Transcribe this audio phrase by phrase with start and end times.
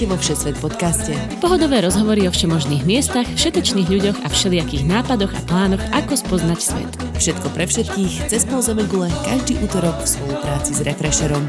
[0.00, 1.12] Vítajte vo Všesvet podcaste.
[1.44, 6.88] Pohodové rozhovory o všemožných miestach, všetečných ľuďoch a všelijakých nápadoch a plánoch, ako spoznať svet.
[7.20, 11.44] Všetko pre všetkých, cez pol gule, každý útorok v spolupráci s Refresherom.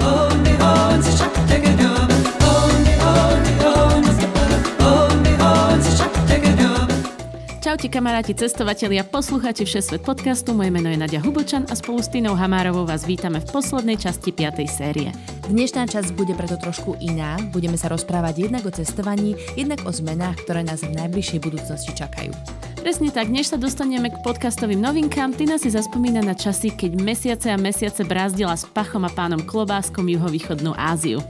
[7.64, 10.52] Čaute kamaráti, cestovatelia, poslucháči Všesvet podcastu.
[10.52, 14.36] Moje meno je Nadia Hubočan a spolu s Týnou Hamárovou vás vítame v poslednej časti
[14.36, 14.68] 5.
[14.68, 15.41] série.
[15.52, 17.36] Dnešná časť bude preto trošku iná.
[17.52, 22.32] Budeme sa rozprávať jednak o cestovaní, jednak o zmenách, ktoré nás v najbližšej budúcnosti čakajú.
[22.82, 27.54] Presne tak, než sa dostaneme k podcastovým novinkám, Tina si zaspomína na časy, keď mesiace
[27.54, 31.22] a mesiace brázdila s Pachom a pánom Klobáskom juhovýchodnú Áziu.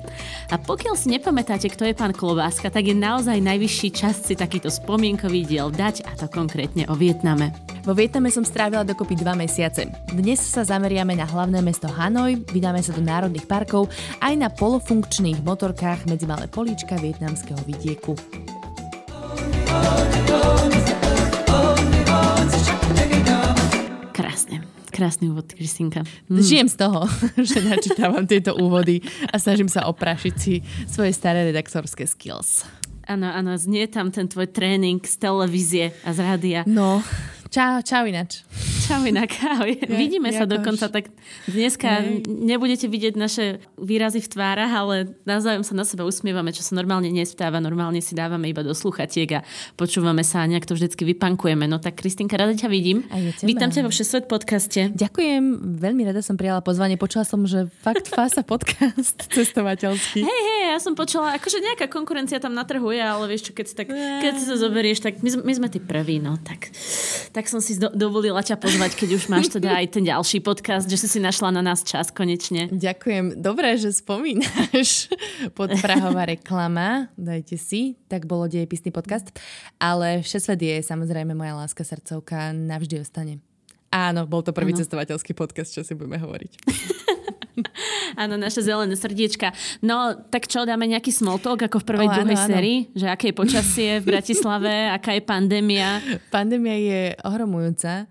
[0.48, 4.72] A pokiaľ si nepamätáte, kto je pán Klobáska, tak je naozaj najvyšší čas si takýto
[4.72, 7.52] spomienkový diel dať, a to konkrétne o Vietname.
[7.84, 9.92] Vo Vietname som strávila dokopy dva mesiace.
[10.08, 13.92] Dnes sa zameriame na hlavné mesto Hanoj, vydáme sa do národných parkov
[14.24, 18.16] aj na polofunkčných motorkách medzi malé políčka vietnamského vidieku.
[25.02, 26.06] Krásny úvod, Kristinka.
[26.30, 26.46] Mm.
[26.46, 27.10] Žijem z toho,
[27.50, 29.02] že načítavam tieto úvody
[29.34, 32.70] a snažím sa oprašiť si svoje staré redaktorské skills.
[33.10, 36.62] Áno, áno, znie tam ten tvoj tréning z televízie a z rádia.
[36.70, 37.02] No,
[37.50, 38.46] čau, čau inač.
[38.82, 39.78] Čau inak, ahoj.
[39.78, 41.14] Ja, Vidíme sa dokonca, tak
[41.46, 42.26] dneska Nej.
[42.26, 47.14] nebudete vidieť naše výrazy v tvárach, ale navzájom sa na seba usmievame, čo sa normálne
[47.14, 47.62] nestáva.
[47.62, 49.46] Normálne si dávame iba do sluchatiek a
[49.78, 51.70] počúvame sa a nejak to vždycky vypankujeme.
[51.70, 53.06] No tak Kristinka, rada ťa vidím.
[53.46, 54.90] Vítam ťa vo Všesvet podcaste.
[54.98, 56.98] Ďakujem, veľmi rada som prijala pozvanie.
[56.98, 60.26] Počula som, že fakt fása podcast cestovateľský.
[60.26, 63.76] Hej, hej, ja som počula, akože nejaká konkurencia tam natrhuje, ale vieš čo, keď si,
[63.78, 66.74] tak, keď si to zoberieš, tak my, my sme tí prví, no tak,
[67.30, 70.88] tak som si do, dovolila ťa pozvať keď už máš teda aj ten ďalší podcast,
[70.88, 72.72] že si si našla na nás čas konečne.
[72.72, 73.44] Ďakujem.
[73.44, 75.12] Dobre, že spomínaš.
[75.60, 77.12] Podprahová reklama.
[77.20, 78.00] Dajte si.
[78.08, 79.28] Tak bolo dejepisný podcast.
[79.76, 82.56] Ale Všesvet je samozrejme moja láska srdcovka.
[82.56, 83.44] Navždy ostane.
[83.92, 84.80] Áno, bol to prvý ano.
[84.80, 86.52] cestovateľský podcast, čo si budeme hovoriť.
[88.22, 89.52] Áno, naše zelené srdiečka.
[89.84, 92.78] No, tak čo, dáme nejaký small talk ako v prvej, oh, druhej áno, sérii?
[92.96, 96.00] Že aké je počasie v Bratislave, aká je pandémia?
[96.34, 98.08] Pandémia je ohromujúca.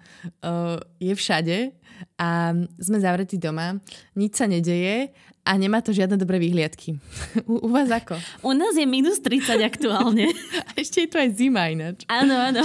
[1.00, 1.72] je všade
[2.16, 3.76] a sme zavretí doma.
[4.16, 5.12] Nič sa nedeje
[5.44, 7.00] a nemá to žiadne dobré výhliadky.
[7.48, 8.16] U, u vás ako?
[8.44, 10.28] U nás je minus 30 aktuálne.
[10.68, 12.04] a ešte je to aj zima ináč.
[12.08, 12.64] Áno, áno.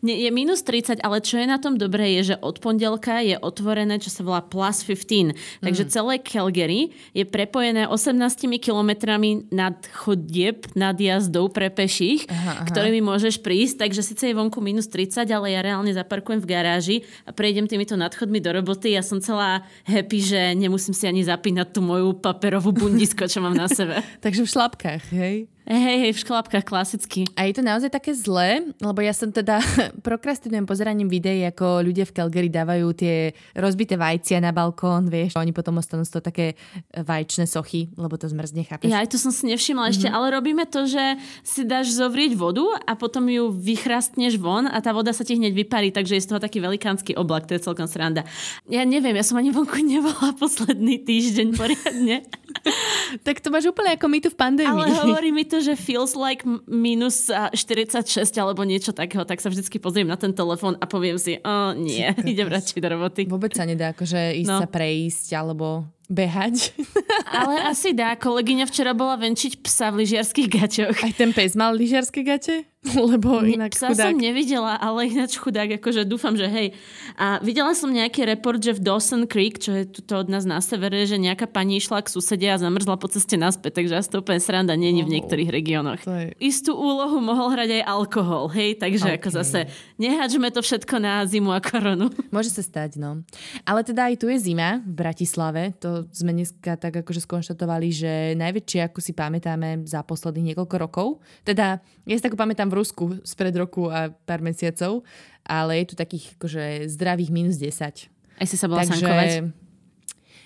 [0.00, 3.36] Nie, je minus 30, ale čo je na tom dobré, je, že od pondelka je
[3.38, 5.34] otvorené, čo sa volá plus 15.
[5.62, 5.90] Takže mm.
[5.90, 8.16] celé Calgary je prepojené 18
[8.58, 12.66] kilometrami nad chodieb, nad jazdou pre peších, aha, aha.
[12.68, 13.86] ktorými môžeš prísť.
[13.88, 16.96] Takže síce je vonku minus 30, ale ja reálne zaparkujem v garáži
[17.28, 18.96] a prejdem týmito nadchodmi do roboty.
[18.96, 23.54] Ja som celá happy, že nemusím si ani zapínať tú moju paperovú bundisko, čo mám
[23.54, 24.00] na sebe.
[24.24, 25.51] Takže v šlapkách, hej?
[25.62, 27.22] Hej, hej, v šklapkách klasicky.
[27.38, 29.62] A je to naozaj také zlé, lebo ja som teda
[30.06, 35.54] prokrastinujem pozeraním videí, ako ľudia v Calgary dávajú tie rozbité vajcia na balkón, vieš, oni
[35.54, 36.58] potom ostanú z toho také
[36.90, 38.90] vajčné sochy, lebo to zmrzne, chápeš?
[38.90, 39.94] Ja aj to som si nevšimla mm-hmm.
[39.94, 40.14] ešte, mhm.
[40.18, 44.90] ale robíme to, že si dáš zovrieť vodu a potom ju vychrastneš von a tá
[44.90, 47.86] voda sa ti hneď vyparí, takže je z toho taký velikánsky oblak, to je celkom
[47.86, 48.26] sranda.
[48.66, 52.26] Ja neviem, ja som ani vonku nebola posledný týždeň poriadne.
[53.26, 54.74] tak to máš úplne ako my tu v pandémii.
[54.74, 59.76] Ale hovorí mi to, že feels like minus 46 alebo niečo takého, tak sa vždycky
[59.76, 63.28] pozriem na ten telefón a poviem si, o nie, idem radšej do roboty.
[63.28, 64.64] Vôbec sa nedá akože ísť no.
[64.64, 66.72] sa prejsť alebo behať.
[67.36, 68.16] Ale asi dá.
[68.16, 70.96] Kolegyňa včera bola venčiť psa v lyžiarských gaťoch.
[71.04, 72.71] Aj ten pes mal lyžiarske gate?
[73.14, 74.10] Lebo inak Psa chudák.
[74.10, 76.74] som nevidela, ale ináč chudák, akože dúfam, že hej.
[77.14, 80.58] A videla som nejaký report, že v Dawson Creek, čo je tuto od nás na
[80.58, 84.18] severe, že nejaká pani išla k susede a zamrzla po ceste naspäť, takže asi to
[84.18, 86.02] úplne sranda není oh, v niektorých regiónoch.
[86.02, 86.34] Je...
[86.42, 89.18] Istú úlohu mohol hrať aj alkohol, hej, takže okay.
[89.22, 89.70] ako zase
[90.02, 92.10] nehačme to všetko na zimu a koronu.
[92.34, 93.22] Môže sa stať, no.
[93.62, 98.12] Ale teda aj tu je zima v Bratislave, to sme dneska tak akože skonštatovali, že
[98.34, 103.04] najväčšie, ako si pamätáme za posledných niekoľko rokov, teda ja si tak pamätám v Rusku
[103.20, 105.04] spred roku a pár mesiacov,
[105.44, 108.08] ale je tu takých akože zdravých minus 10.
[108.40, 108.96] Aj si sa bola Takže...
[108.96, 109.30] sankovať?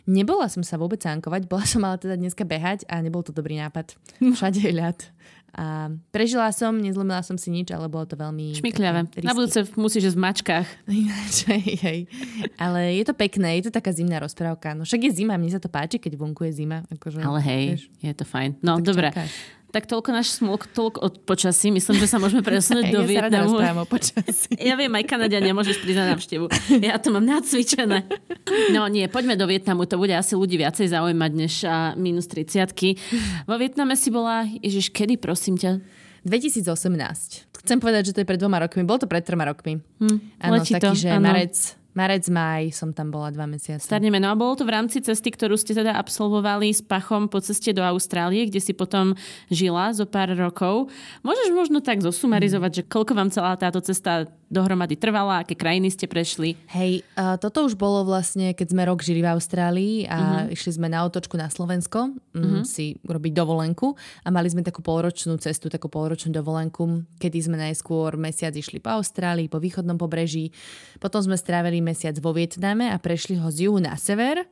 [0.06, 3.58] Nebola som sa vôbec sankovať, bola som ale teda dneska behať a nebol to dobrý
[3.58, 3.98] nápad.
[4.22, 4.98] Všade je ľad.
[5.56, 8.60] A prežila som, nezlomila som si nič, ale bolo to veľmi...
[8.60, 9.24] Šmikľavé.
[9.24, 10.68] Na budúce musíš ísť v mačkách.
[11.00, 12.00] Ináč, hej, hej.
[12.60, 14.76] Ale je to pekné, je to taká zimná rozprávka.
[14.76, 16.84] No však je zima, mne sa to páči, keď vonku je zima.
[16.92, 18.60] Akože, ale hej, vieš, je to fajn.
[18.60, 19.16] No, dobre.
[19.76, 21.68] Tak toľko náš smolk, toľko od počasí.
[21.68, 23.60] Myslím, že sa môžeme presunúť do ja Vietnamu.
[23.60, 24.56] Sa o počasí.
[24.72, 26.48] Ja viem, aj Kanadia nemôžeš prísť na návštevu.
[26.80, 28.08] Ja to mám nacvičené.
[28.72, 29.84] No nie, poďme do Vietnamu.
[29.84, 31.54] To bude asi ľudí viacej zaujímať než
[32.00, 32.72] minus 30
[33.44, 35.84] Vo Vietname si bola, Ježiš, kedy prosím ťa?
[36.24, 37.46] 2018.
[37.62, 38.82] Chcem povedať, že to je pred dvoma rokmi.
[38.82, 39.78] Bolo to pred troma rokmi.
[40.00, 41.22] Hm, Áno, taký, to, že ano.
[41.30, 41.54] marec,
[41.96, 43.80] Marec, maj som tam bola dva mesiace.
[43.80, 44.20] Starneme.
[44.20, 47.72] No a bolo to v rámci cesty, ktorú ste teda absolvovali s Pachom po ceste
[47.72, 49.16] do Austrálie, kde si potom
[49.48, 50.92] žila zo pár rokov.
[51.24, 52.76] Môžeš možno tak zosumarizovať, mm.
[52.76, 56.54] že koľko vám celá táto cesta dohromady trvala, aké krajiny ste prešli?
[56.70, 60.54] Hej, uh, toto už bolo vlastne, keď sme rok žili v Austrálii a uh-huh.
[60.54, 62.62] išli sme na otočku na Slovensko um, uh-huh.
[62.62, 68.14] si robiť dovolenku a mali sme takú polročnú cestu, takú polročnú dovolenku, kedy sme najskôr
[68.14, 70.54] mesiac išli po Austrálii, po východnom pobreží,
[71.02, 74.46] potom sme strávili mesiac vo Vietname a prešli ho z juhu na sever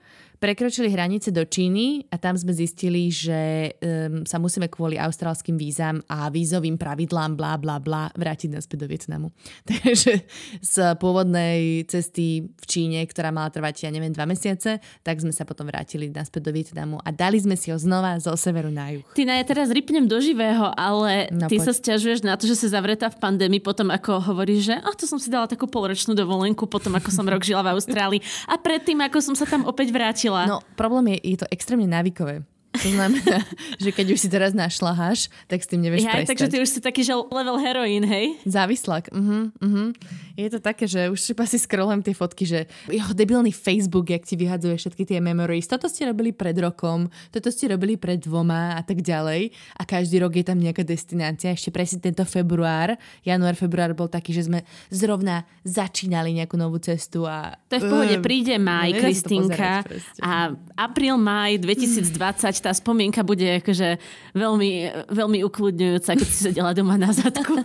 [0.44, 6.04] prekročili hranice do Číny a tam sme zistili, že um, sa musíme kvôli austrálskym vízam
[6.04, 9.32] a vízovým pravidlám blá blá blá vrátiť naspäť do Vietnamu.
[9.64, 10.20] Takže
[10.60, 15.48] z pôvodnej cesty v Číne, ktorá mala trvať, ja neviem, dva mesiace, tak sme sa
[15.48, 19.06] potom vrátili naspäť do Vietnamu a dali sme si ho znova zo severu na juh.
[19.16, 21.64] Ty na ja teraz rypnem do živého, ale no, ty poď.
[21.64, 25.08] sa stiažuješ na to, že sa zavretá v pandémii potom, ako hovoríš, že oh, to
[25.08, 29.00] som si dala takú polročnú dovolenku potom, ako som rok žila v Austrálii a predtým,
[29.00, 30.58] ako som sa tam opäť vrátila vrátila.
[30.58, 32.42] No problém je, je to extrémne návykové.
[32.74, 33.38] To znamená,
[33.82, 36.30] že keď už si teraz našlaháš, tak s tým nevieš ja, prestať.
[36.34, 38.34] Takže ty už si taký, že level heroín, hej?
[38.42, 39.14] Závislak.
[39.14, 39.94] Uh-huh, uh-huh.
[40.34, 44.34] Je to také, že už si scrollujem tie fotky, že jeho debilný Facebook, jak ti
[44.34, 45.70] vyhadzuje všetky tie memories.
[45.70, 49.54] Toto ste robili pred rokom, toto ste robili pred dvoma a tak ďalej.
[49.78, 51.54] A každý rok je tam nejaká destinácia.
[51.54, 57.22] Ešte presne tento február, január, február bol taký, že sme zrovna začínali nejakú novú cestu.
[57.22, 59.86] A, to je v pohode, príde maj, no, Kristínka
[60.18, 64.00] a apríl, maj 2020 tá spomienka bude akože
[64.32, 64.70] veľmi,
[65.12, 67.60] veľmi ukludňujúca, keď si sedela doma na zadku.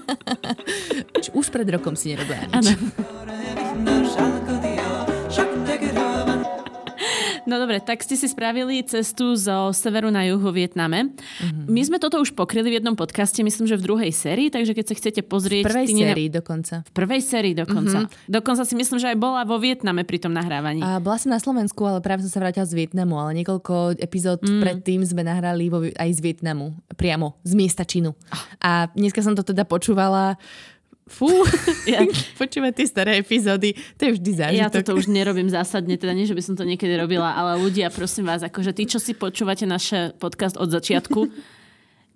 [1.32, 2.76] Už pred rokom si nerobila nič.
[7.50, 11.18] No dobre, tak ste si spravili cestu zo severu na juh vo Vietname.
[11.18, 11.66] Mm-hmm.
[11.66, 14.86] My sme toto už pokryli v jednom podcaste, myslím, že v druhej sérii, takže keď
[14.86, 15.66] sa chcete pozrieť...
[15.66, 16.38] V prvej sérii ne...
[16.38, 16.76] dokonca.
[16.86, 18.06] V prvej sérii dokonca.
[18.06, 18.30] Mm-hmm.
[18.30, 20.86] Dokonca si myslím, že aj bola vo Vietname pri tom nahrávaní.
[20.86, 24.46] A bola som na Slovensku, ale práve som sa vrátila z Vietnamu, ale niekoľko epizód
[24.46, 24.62] mm.
[24.62, 28.14] predtým sme nahrali vo, aj z Vietnamu, priamo, z miesta Čínu.
[28.14, 28.44] Oh.
[28.62, 30.38] A dneska som to teda počúvala
[31.10, 31.28] Fú,
[31.90, 32.06] ja.
[32.38, 34.62] počúvať tie staré epizódy, to je vždy zážitok.
[34.62, 37.90] Ja toto už nerobím zásadne, teda nie, že by som to niekedy robila, ale ľudia,
[37.90, 41.20] prosím vás, akože tí, čo si počúvate náš podcast od začiatku,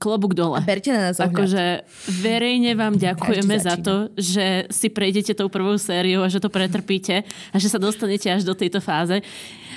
[0.04, 0.60] klobúk dole.
[0.60, 1.88] A berte na nás Akože
[2.20, 7.24] verejne vám ďakujeme za to, že si prejdete tou prvou sériou a že to pretrpíte
[7.24, 9.24] a že sa dostanete až do tejto fáze.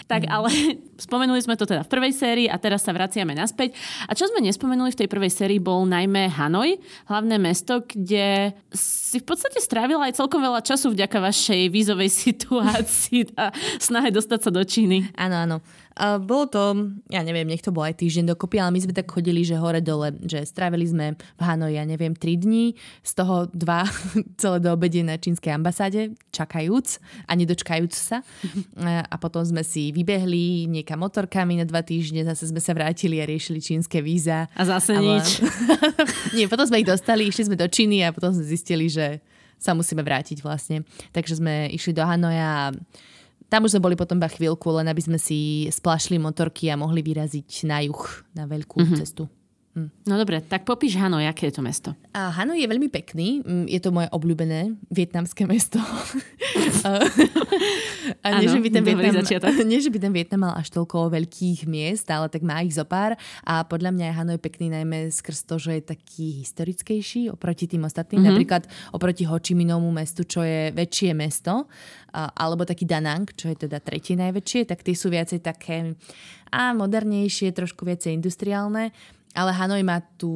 [0.07, 0.31] Tak mm.
[0.31, 0.51] ale
[1.07, 3.75] spomenuli sme to teda v prvej sérii a teraz sa vraciame naspäť.
[4.07, 6.79] A čo sme nespomenuli v tej prvej sérii bol najmä Hanoj,
[7.11, 13.35] hlavné mesto, kde si v podstate strávila aj celkom veľa času vďaka vašej vízovej situácii
[13.35, 13.51] a
[13.83, 15.11] snahe dostať sa do Číny.
[15.19, 15.59] Áno, áno.
[15.97, 19.09] A bolo to, ja neviem, nech to bol aj týždeň dokopy, ale my sme tak
[19.09, 23.89] chodili, že hore-dole, že strávili sme v Hanoji, ja neviem, 3 dní, z toho dva
[24.41, 28.21] celé do obede na čínskej ambasáde, čakajúc a nedočkajúc sa.
[28.85, 33.25] A potom sme si vybehli niekam motorkami na dva týždne, zase sme sa vrátili a
[33.25, 34.53] riešili čínske víza.
[34.53, 35.17] A zase ale...
[35.17, 35.41] nič.
[36.37, 39.25] Nie, potom sme ich dostali, išli sme do Číny a potom sme zistili, že
[39.57, 40.85] sa musíme vrátiť vlastne.
[41.17, 42.75] Takže sme išli do Hanoja a
[43.47, 47.03] tam už sme boli potom iba chvíľku, len aby sme si splašli motorky a mohli
[47.03, 48.03] vyraziť na juh,
[48.35, 48.99] na veľkú mm-hmm.
[48.99, 49.31] cestu.
[49.77, 49.93] Hm.
[50.09, 51.93] No dobre, tak popíš Hanoj, aké je to mesto?
[52.17, 55.77] A Hanoj je veľmi pekný, hm, je to moje obľúbené vietnamské mesto.
[58.25, 59.21] a nie, že by ten Vietnam,
[59.69, 62.89] nie, že by ten Vietnam mal až toľko veľkých miest, ale tak má ich zo
[62.89, 63.21] pár.
[63.45, 67.85] A podľa mňa je Hanoj pekný najmä skrz to, že je taký historickejší oproti tým
[67.85, 68.25] ostatným.
[68.25, 68.33] Mm-hmm.
[68.33, 68.65] Napríklad
[68.97, 71.69] oproti Ho Chi mestu, čo je väčšie mesto,
[72.17, 75.93] alebo taký Danang, čo je teda tretie najväčšie, tak tie sú viacej také
[76.49, 78.97] a modernejšie, trošku viacej industriálne.
[79.37, 80.35] Ale Hanoj má tú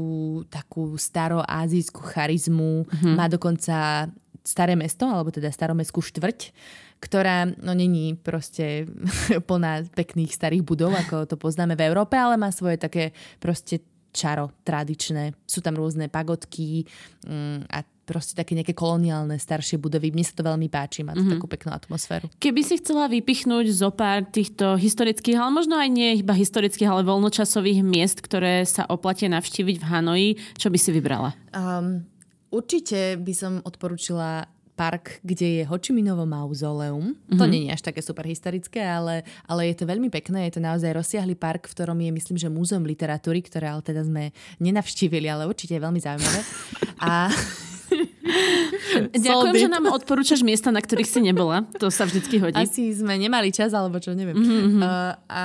[0.52, 3.14] takú staroázijskú charizmu, mm-hmm.
[3.16, 4.06] má dokonca
[4.44, 6.52] staré mesto, alebo teda staromestskú štvrť,
[7.00, 8.84] ktorá no není proste
[9.48, 13.80] plná pekných starých budov, ako to poznáme v Európe, ale má svoje také proste
[14.10, 15.38] čaro tradičné.
[15.46, 16.84] Sú tam rôzne pagodky
[17.24, 17.78] mm, a
[18.10, 20.10] proste také nejaké koloniálne staršie budovy.
[20.10, 21.38] Mne sa to veľmi páči, má to mm-hmm.
[21.38, 22.26] takú peknú atmosféru.
[22.42, 27.06] Keby si chcela vypichnúť zo pár týchto historických, ale možno aj nie iba historických, ale
[27.06, 31.38] voľnočasových miest, ktoré sa oplatia navštíviť v Hanoji, čo by si vybrala?
[31.54, 32.02] Um,
[32.50, 34.50] určite by som odporúčila
[34.80, 37.12] park, kde je Hočiminovo mauzoleum.
[37.12, 37.36] Mm-hmm.
[37.36, 37.52] To Mhm.
[37.52, 40.48] nie je až také super historické, ale, ale je to veľmi pekné.
[40.48, 44.08] Je to naozaj rozsiahly park, v ktorom je, myslím, že múzeum literatúry, ktoré ale teda
[44.08, 46.40] sme nenavštívili, ale určite je veľmi zaujímavé.
[46.96, 47.28] A
[49.16, 51.64] Ďakujem, že nám odporúčaš miesta, na ktorých si nebola.
[51.80, 52.58] To sa vždycky hodí.
[52.60, 54.36] Asi sme nemali čas, alebo čo, neviem.
[54.36, 54.82] Mhm, Mm-hmm.
[54.82, 55.42] Uh, a,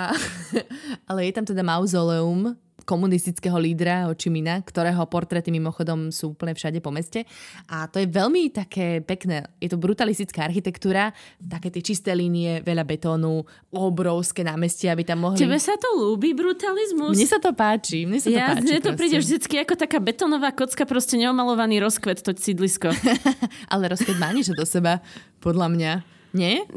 [1.10, 6.54] ale je tam teda mauzoleum komunistického lídra Ho Chi Mina, ktorého portréty mimochodom sú úplne
[6.54, 7.26] všade po meste.
[7.68, 9.44] A to je veľmi také pekné.
[9.58, 11.12] Je to brutalistická architektúra,
[11.42, 15.42] také tie čisté línie, veľa betónu, obrovské námestia, aby tam mohli...
[15.42, 17.18] Tebe sa to ľúbi, brutalizmus?
[17.18, 18.64] Mne sa to páči, mne sa to ja, páči.
[18.64, 19.00] mne to proste.
[19.02, 22.94] príde vždycky ako taká betónová kocka, proste neomalovaný rozkvet, to sídlisko.
[23.74, 25.02] Ale rozkvet má niečo do seba,
[25.42, 26.15] podľa mňa.
[26.36, 26.68] Nie?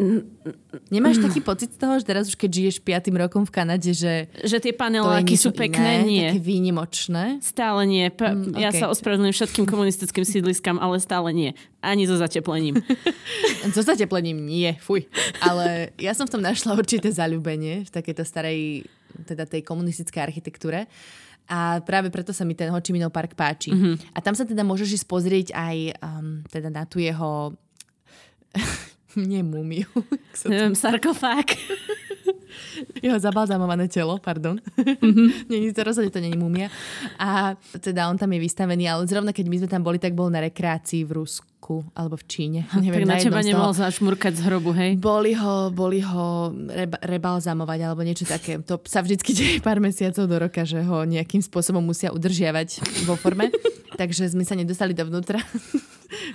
[0.87, 4.31] Nemáš taký pocit z toho, že teraz už keď žiješ piatým rokom v Kanade, že
[4.39, 5.99] že tie paneláky sú pekné?
[5.99, 6.29] iné, Nie.
[6.31, 7.43] také výnimočné?
[7.43, 8.07] Stále nie.
[8.09, 8.79] Pa- Mm, Ja okej.
[8.79, 11.51] sa ospravedlňujem všetkým komunistickým sídliskám, ale stále nie.
[11.81, 12.79] Ani so zateplením.
[13.69, 15.11] So zateplením nie, fuj.
[15.41, 18.87] Ale ja som v tom našla určité zalúbenie v takejto starej,
[19.25, 20.87] teda tej komunistickej architektúre.
[21.47, 23.69] A práve preto sa mi ten Ho Chi Minhov park páči.
[23.69, 24.13] Mm-hmm.
[24.13, 27.57] A tam sa teda môžeš ísť pozrieť aj um, teda na tú jeho
[29.31, 31.47] nie to- Neviem, sarkofág.
[33.05, 34.59] jeho zabalzamované telo, pardon.
[35.49, 36.69] nie, to rozhodne to není múmia.
[37.19, 40.29] A teda on tam je vystavený, ale zrovna keď my sme tam boli, tak bol
[40.31, 42.61] na rekreácii v Rusku alebo v Číne.
[42.71, 43.51] tak Neviem, na teba jednom z toho.
[43.51, 44.91] nemohol zašmurkať z hrobu, hej?
[44.99, 48.59] Boli ho, boli ho reba, rebalzamovať alebo niečo také.
[48.65, 53.15] To sa vždycky deje pár mesiacov do roka, že ho nejakým spôsobom musia udržiavať vo
[53.19, 53.51] forme.
[53.99, 55.41] Takže sme sa nedostali dovnútra.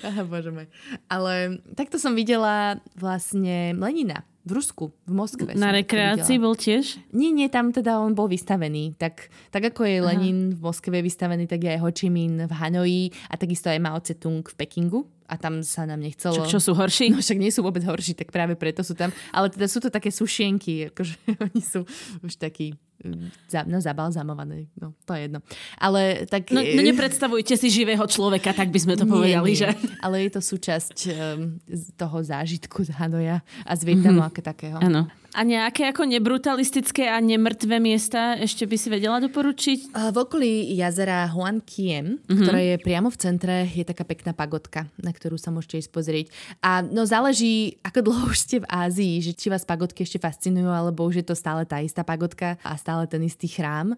[0.03, 0.67] Aha, bože môj.
[1.07, 5.55] Ale takto som videla vlastne Lenina v Rusku, v Moskve.
[5.55, 7.00] Na rekreácii bol tiež?
[7.15, 9.00] Nie, nie, tam teda on bol vystavený.
[9.00, 12.51] Tak, tak ako je Lenin v Moskve vystavený, tak je aj Ho Chi Minh v
[12.51, 15.07] Hanoji a takisto aj Mao Tse-tung v Pekingu.
[15.27, 16.44] A tam sa nám nechcelo...
[16.44, 17.10] Čo, čo sú horší?
[17.10, 19.10] No však nie sú vôbec horší, tak práve preto sú tam.
[19.32, 21.15] Ale teda sú to také sušienky, akože
[21.50, 21.88] oni sú
[22.22, 24.68] už takí mm, za, no, zabalzamované.
[24.75, 25.39] No, to je jedno.
[25.80, 26.51] Ale tak...
[26.51, 29.60] No, no nepredstavujte si živého človeka, tak by sme to Nie, povedali, nie.
[29.63, 29.70] že?
[30.03, 31.58] Ale je to súčasť um,
[31.96, 34.32] toho zážitku z Hanoja a z Vietnamu mm-hmm.
[34.36, 34.77] ako takého.
[34.84, 35.08] Áno.
[35.34, 39.90] A nejaké ako nebrutalistické a nemrtvé miesta ešte by si vedela doporučiť?
[40.13, 42.38] V okolí jazera Huan Kiem, mm-hmm.
[42.38, 46.25] ktoré je priamo v centre, je taká pekná pagotka, na ktorú sa môžete ísť pozrieť.
[46.62, 50.70] A no záleží, ako dlho už ste v Ázii, že či vás pagodky ešte fascinujú,
[50.70, 53.98] alebo už je to stále tá istá pagotka a stále ten istý chrám.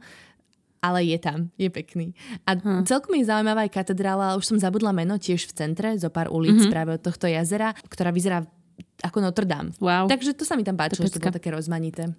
[0.80, 2.16] Ale je tam, je pekný.
[2.48, 2.88] A hm.
[2.88, 6.64] celkom je zaujímavá aj katedrála, už som zabudla meno, tiež v centre, zo pár ulic
[6.64, 6.72] mm-hmm.
[6.72, 8.48] práve od tohto jazera, ktorá vyzerá
[9.06, 9.70] ako Notre Dame.
[9.78, 10.10] Wow.
[10.10, 12.10] Takže to sa mi tam páčilo, že to bolo také rozmanité.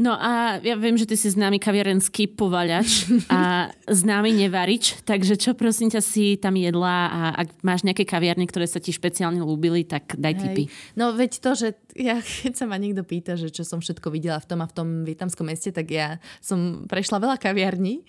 [0.00, 3.70] No a ja viem, že ty si známy kaviarenský povaľač a
[4.02, 8.64] známy nevarič, takže čo prosím ťa si tam jedla a ak máš nejaké kaviarny, ktoré
[8.66, 10.64] sa ti špeciálne ľúbili, tak daj tipy.
[10.96, 11.68] No veď to, že
[11.98, 14.74] ja, keď sa ma niekto pýta, že čo som všetko videla v tom a v
[14.74, 18.04] tom vietnamskom meste, tak ja som prešla veľa kaviarní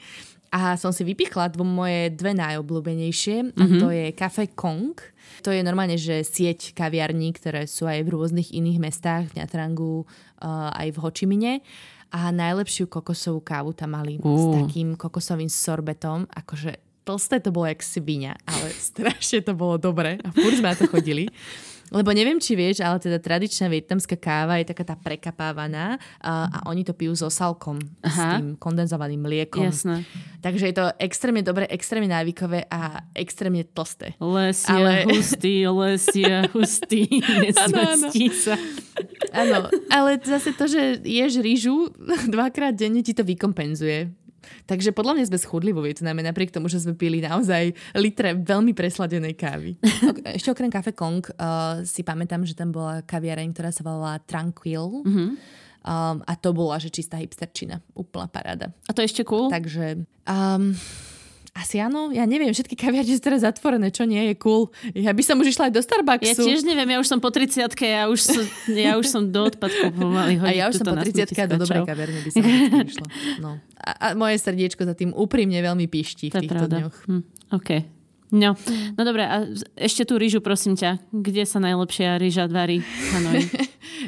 [0.54, 4.94] a som si vypichla dvo moje dve najobľúbenejšie a to je Café Kong.
[5.42, 10.06] To je normálne, že sieť kaviarní, ktoré sú aj v rôznych iných mestách, v Ňatrangu,
[10.06, 11.54] uh, aj v Hočimine.
[12.14, 14.54] A najlepšiu kokosovú kávu tam mali s Ú.
[14.54, 20.30] takým kokosovým sorbetom, akože tlsté to bolo jak svinia, ale strašne to bolo dobre a
[20.30, 21.34] furt sme na to chodili.
[21.94, 26.58] Lebo neviem, či vieš, ale teda tradičná vietnamská káva je taká tá prekapávaná a, a
[26.74, 28.42] oni to pijú so salkom, s Aha.
[28.42, 29.70] tým kondenzovaným mliekom.
[29.70, 30.02] Jasné.
[30.42, 34.18] Takže je to extrémne dobre, extrémne návykové a extrémne tlsté.
[34.18, 38.58] Lesia Ale- hustý, lesia hustý, nesmestí sa.
[39.30, 41.94] Áno, ale zase to, že ješ rýžu
[42.34, 44.23] dvakrát denne ti to vykompenzuje.
[44.66, 48.72] Takže podľa mňa sme schudli vo Vietname, napriek tomu, že sme pili naozaj litre veľmi
[48.72, 49.78] presladenej kávy.
[50.38, 55.04] Ešte okrem Café Kong uh, si pamätám, že tam bola kaviareň, ktorá sa volala Tranquil.
[55.04, 55.30] Mm-hmm.
[55.84, 57.84] Um, a to bola, že čistá hipsterčina.
[57.92, 58.72] Úplná paráda.
[58.88, 59.52] A to je ešte cool?
[59.52, 60.08] Takže...
[60.24, 60.80] Um,
[61.54, 64.74] asi áno, ja neviem, všetky kaviarne sú teraz zatvorené, čo nie je cool.
[64.98, 66.42] Ja by som už išla aj do Ja Starbucksu.
[66.50, 68.42] tiež neviem, ja už som po 30 ja už som,
[68.74, 71.62] ja už som do odpadkov pomaly A ja už som po na 30 a do
[71.62, 72.42] dobrej kaviarne by som
[72.90, 73.08] išla.
[73.38, 73.62] No.
[73.84, 76.76] A, a moje srdiečko za tým úprimne veľmi píšti To v týchto pravda.
[76.80, 76.98] dňoch.
[77.06, 77.70] Hm, OK.
[78.34, 78.58] No,
[78.98, 79.46] no dobre, a
[79.78, 80.98] ešte tú rýžu, prosím ťa.
[81.14, 82.82] Kde sa najlepšia rýža varí?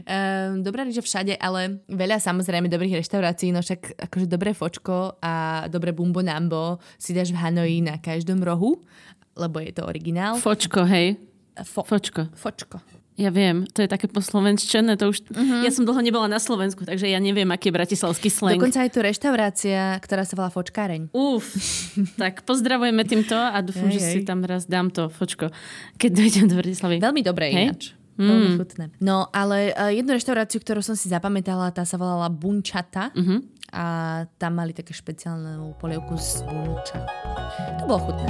[0.01, 5.65] Um, dobrá rýža všade, ale veľa samozrejme dobrých reštaurácií, no však akože dobré fočko a
[5.69, 8.81] dobré bumbo nambo si dáš v Hanoji na každom rohu,
[9.37, 10.41] lebo je to originál.
[10.41, 11.21] Fočko, hej.
[11.61, 12.25] Fo- Fočko.
[12.33, 12.81] fočko.
[13.15, 15.23] Ja viem, to je také poslovenčené, to už...
[15.31, 15.63] Uh-huh.
[15.63, 18.59] Ja som dlho nebola na Slovensku, takže ja neviem, aký je bratislavský slang.
[18.59, 21.15] Dokonca je tu reštaurácia, ktorá sa volá Fočkáreň.
[21.15, 21.47] Uf,
[22.19, 25.47] tak pozdravujeme týmto a dúfam, že si tam raz dám to fočko,
[25.95, 26.99] keď dojdem do Bratislavy.
[26.99, 27.71] Veľmi dobré hej?
[27.71, 27.83] ináč.
[28.19, 28.27] Mm.
[28.27, 28.85] Veľmi chutné.
[28.99, 33.15] No, ale uh, jednu reštauráciu, ktorú som si zapamätala, tá sa volala Bunčata.
[33.15, 33.39] Uh-huh.
[33.75, 33.85] A
[34.39, 36.99] tam mali také špeciálnu polievku z bunča.
[37.79, 38.27] To bolo chutné.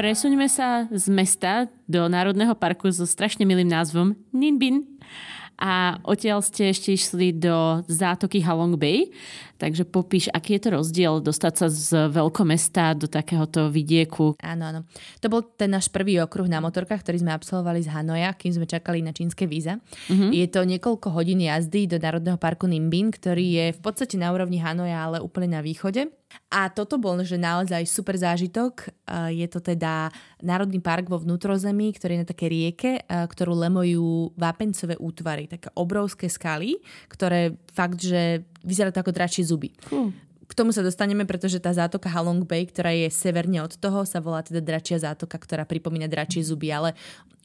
[0.00, 4.88] Presuňme sa z mesta do Národného parku so strašne milým názvom Ninbin
[5.60, 9.12] a odtiaľ ste ešte išli do zátoky Halong Bay.
[9.60, 14.40] Takže popíš, aký je to rozdiel dostať sa z veľkomesta do takéhoto vidieku.
[14.40, 14.80] Áno, áno.
[15.20, 18.64] To bol ten náš prvý okruh na motorkách, ktorý sme absolvovali z Hanoja, kým sme
[18.64, 19.76] čakali na čínske víza.
[20.08, 20.32] Uh-huh.
[20.32, 24.64] Je to niekoľko hodín jazdy do Národného parku Nimbin, ktorý je v podstate na úrovni
[24.64, 26.08] Hanoja, ale úplne na východe.
[26.46, 28.86] A toto bol že naozaj super zážitok.
[29.34, 34.94] Je to teda Národný park vo vnútrozemí, ktorý je na také rieke, ktorú lemojú vápencové
[34.94, 36.78] útvary, také obrovské skaly,
[37.10, 39.70] ktoré fakt, že vyzerá to ako dračie zuby.
[39.90, 40.12] Uh.
[40.50, 44.18] K tomu sa dostaneme, pretože tá zátoka Halong Bay, ktorá je severne od toho, sa
[44.18, 46.98] volá teda dračia zátoka, ktorá pripomína dračie zuby, ale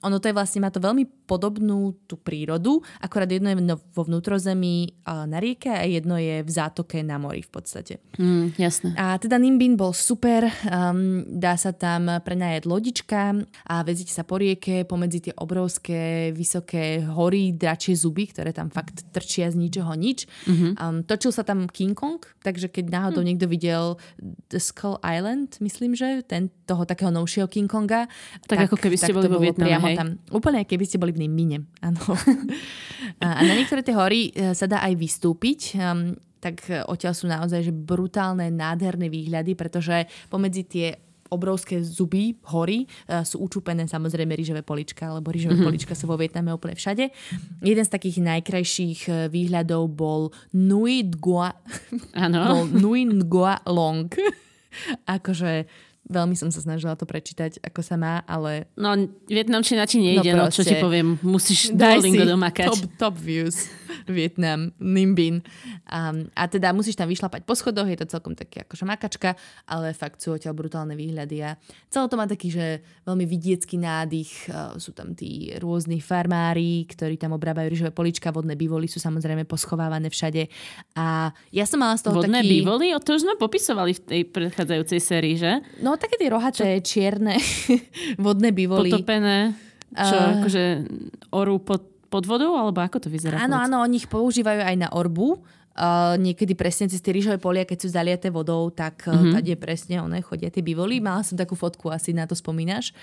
[0.06, 5.02] ono to je vlastne, má to veľmi podobnú tú prírodu, akorát jedno je vo vnútrozemí
[5.06, 7.98] na rieke a jedno je v zátoke na mori v podstate.
[8.22, 8.94] Mm, jasné.
[8.94, 13.34] A teda Nimbin bol super, um, dá sa tam prenajať lodička
[13.66, 19.10] a vezíte sa po rieke pomedzi tie obrovské, vysoké hory, dračie zuby, ktoré tam fakt
[19.10, 20.30] trčia z ničoho nič.
[20.46, 20.72] Mm-hmm.
[20.78, 23.28] Um, točil sa tam King Kong, takže keď náhodou mm.
[23.28, 24.00] niekto videl
[24.48, 28.08] The Skull Island, myslím, že ten toho takého novšieho King Konga.
[28.48, 30.18] Tak, tak ako keby ste boli vo Vietname, tam.
[30.32, 31.68] Úplne, keby ste boli v Nimbine.
[31.84, 32.00] Áno.
[33.24, 35.76] a na niektoré tie hory e, sa dá aj vystúpiť.
[35.76, 40.88] Um, tak e, odtiaľ sú naozaj že brutálne, nádherné výhľady, pretože pomedzi tie
[41.34, 45.70] obrovské zuby, hory, uh, sú učúpené samozrejme rýžové polička, lebo rýžové mm-hmm.
[45.70, 47.10] polička sú vo Vietname úplne všade.
[47.66, 50.22] Jeden z takých najkrajších výhľadov bol
[50.54, 51.54] Nui Ngoa,
[52.50, 54.10] bol Nui Ngoa Long.
[55.08, 55.66] akože
[56.06, 58.70] Veľmi som sa snažila to prečítať, ako sa má, ale...
[58.78, 58.94] No,
[59.26, 61.18] vietnamčina ti nejde, no, no čo ti poviem.
[61.26, 62.70] Musíš Duolingo domakať.
[62.70, 63.66] Top, top views.
[64.08, 65.42] Vietnam, Nimbin.
[65.90, 69.96] Um, a teda musíš tam vyšlapať po schodoch, je to celkom také akože makačka, ale
[69.96, 71.56] fakt sú odtiaľ brutálne výhľady a
[71.88, 77.16] celé to má taký, že veľmi vidiecký nádych, uh, sú tam tí rôzni farmári, ktorí
[77.16, 80.48] tam obrábajú rýžové polička, vodné bývoly sú samozrejme poschovávané všade
[80.96, 82.62] a ja som mala z toho vodné taký...
[82.62, 82.92] bývoly?
[82.96, 85.64] O to už sme popisovali v tej predchádzajúcej sérii, že?
[85.80, 86.96] No také tie rohaté, Čo?
[86.96, 87.36] čierne
[88.26, 88.92] vodné bývoly.
[88.92, 89.56] Potopené.
[89.96, 90.64] Čo, uh, akože
[91.32, 93.42] orú pod pod vodou, alebo ako to vyzerá?
[93.44, 95.42] Áno, áno, oni ich používajú aj na orbu.
[95.76, 99.36] Uh, niekedy presne cez tie rýžové polia, keď sú zaliaté vodou, tak uh-huh.
[99.36, 101.04] tady presne one chodia tie bývoly.
[101.04, 102.96] Mala som takú fotku, asi na to spomínaš.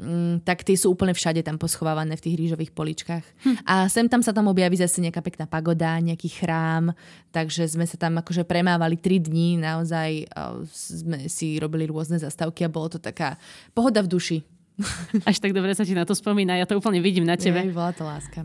[0.00, 3.20] Um, tak tie sú úplne všade tam poschovávané v tých rýžových poličkách.
[3.20, 3.56] Hm.
[3.68, 6.96] A sem tam sa tam objaví zase nejaká pekná pagoda, nejaký chrám,
[7.36, 12.64] takže sme sa tam akože premávali tri dní, naozaj uh, sme si robili rôzne zastavky
[12.64, 13.36] a bolo to taká
[13.76, 14.38] pohoda v duši.
[15.28, 17.64] Až tak dobre sa ti na to spomína, ja to úplne vidím na tebe.
[17.64, 18.44] Je, bola to láska.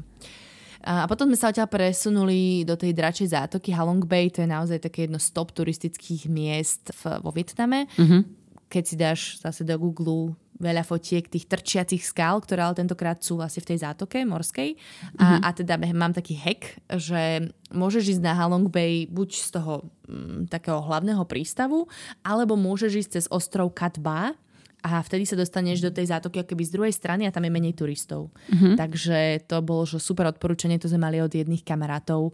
[0.82, 4.82] A potom sme sa odtiaľ presunuli do tej dračej zátoky Halong Bay, to je naozaj
[4.82, 7.86] také jedno z top turistických miest v, vo Vietname.
[8.02, 8.26] Uh-huh.
[8.66, 13.42] Keď si dáš zase do Google veľa fotiek tých trčiacich skál, ktoré ale tentokrát sú
[13.42, 14.78] vlastne v tej zátoke morskej.
[15.18, 15.42] A, mm-hmm.
[15.42, 20.46] a teda mám taký hack, že môžeš ísť na Halong Bay buď z toho m,
[20.46, 21.90] mm, takého hlavného prístavu,
[22.22, 24.38] alebo môžeš ísť cez ostrov Katba,
[24.82, 27.78] a vtedy sa dostaneš do tej zátoky keby z druhej strany a tam je menej
[27.78, 28.34] turistov.
[28.50, 28.74] Mm-hmm.
[28.78, 32.34] Takže to bolo že super odporúčanie, to sme mali od jedných kamarátov,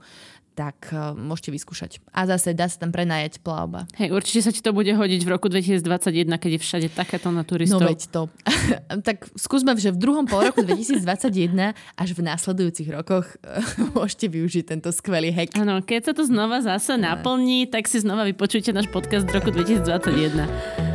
[0.57, 2.01] tak uh, môžete vyskúšať.
[2.09, 3.85] A zase dá sa tam prenajať plavba.
[4.01, 7.45] Hej, určite sa ti to bude hodiť v roku 2021, keď je všade takéto na
[7.45, 7.85] turistov.
[7.85, 8.21] No veď to.
[9.07, 13.61] tak skúsme, že v druhom pol roku 2021 až v následujúcich rokoch uh,
[14.01, 15.53] môžete využiť tento skvelý hack.
[15.61, 19.53] Áno, keď sa to znova zase naplní, tak si znova vypočujte náš podcast z roku
[19.53, 20.86] 2021.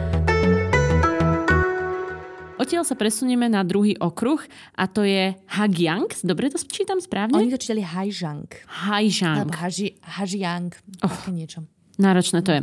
[2.62, 4.38] Odtiaľ sa presunieme na druhý okruh
[4.78, 6.06] a to je Hagyang.
[6.22, 7.34] Dobre to čítam správne?
[7.34, 8.46] Oni to čítali Haijang.
[8.86, 9.50] Haijang.
[9.50, 9.58] Alebo
[10.06, 10.70] Hajiang.
[11.02, 11.10] Oh.
[11.10, 11.66] Také niečo.
[11.98, 12.60] Náročné to je.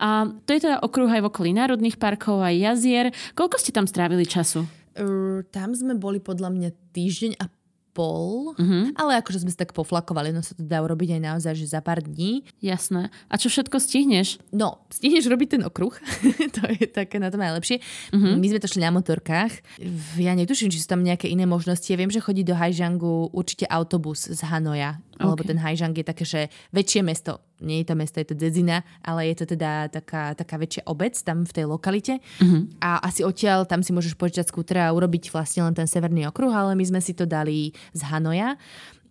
[0.00, 3.12] A to je teda okruh aj v okolí národných parkov a jazier.
[3.36, 4.64] Koľko ste tam strávili času?
[4.96, 7.46] Uh, tam sme boli podľa mňa týždeň a
[7.92, 8.96] pol, mm-hmm.
[8.96, 11.84] ale akože sme sa tak poflakovali, no sa to dá urobiť aj naozaj, že za
[11.84, 12.42] pár dní.
[12.64, 13.12] Jasné.
[13.28, 14.40] A čo všetko stihneš?
[14.50, 15.92] No, stihneš robiť ten okruh,
[16.56, 17.78] to je také na to najlepšie.
[18.10, 18.34] Mm-hmm.
[18.40, 19.52] My sme to šli na motorkách.
[20.16, 21.86] Ja netuším, či sú tam nejaké iné možnosti.
[21.86, 25.48] Ja viem, že chodí do Hajžangu určite autobus z Hanoja lebo OK.
[25.48, 26.40] ten Haižang je také, že
[26.72, 30.56] väčšie mesto, nie je to mesto, je to dedzina, ale je to teda taká, taká
[30.58, 32.18] väčšia obec tam v tej lokalite
[32.82, 36.50] a asi odtiaľ tam si môžeš požičať skúter a urobiť vlastne len ten severný okruh,
[36.50, 38.58] ale my sme si to dali z Hanoja.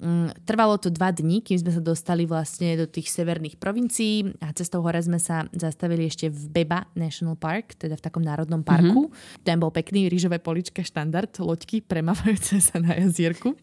[0.02, 4.50] Mm, Trvalo to dva dní, kým sme sa dostali vlastne do tých severných provincií a
[4.50, 9.14] cestou hore sme sa zastavili ešte v Beba National Park, teda v takom národnom parku.
[9.14, 9.46] Mm-hmm.
[9.46, 13.54] Ten bol pekný, rýžové polička štandard, loďky premávajúce sa na jazierku.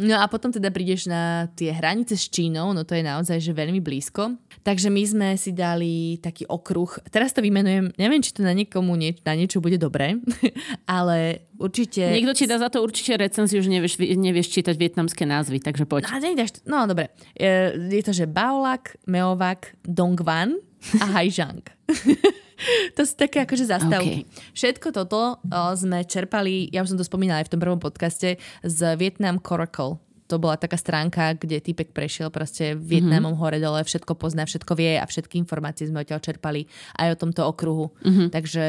[0.00, 3.52] No a potom teda prídeš na tie hranice s Čínou, no to je naozaj že
[3.52, 4.40] veľmi blízko.
[4.64, 8.96] Takže my sme si dali taký okruh, teraz to vymenujem, neviem, či to na niekomu
[8.96, 10.16] nie, na niečo bude dobré,
[10.88, 12.00] ale určite...
[12.00, 16.08] Niekto ti dá za to určite recenziu, že nevieš, nevieš čítať vietnamské názvy, takže poď.
[16.12, 20.56] A nedáš, no dobre, je, je to, že Baolak, Meovak, Dongvan
[21.00, 21.64] a Haijiang.
[22.96, 24.24] to sú také akože zastávky.
[24.24, 24.52] Okay.
[24.56, 28.36] Všetko toto o, sme čerpali, ja už som to spomínala aj v tom prvom podcaste,
[28.62, 29.98] z Vietnam Coracle.
[30.30, 33.42] To bola taká stránka, kde týpek prešiel proste Vietnamom mm-hmm.
[33.42, 37.42] hore dole, všetko pozná, všetko vie a všetky informácie sme odtiaľ čerpali aj o tomto
[37.50, 37.90] okruhu.
[38.06, 38.28] Mm-hmm.
[38.30, 38.64] Takže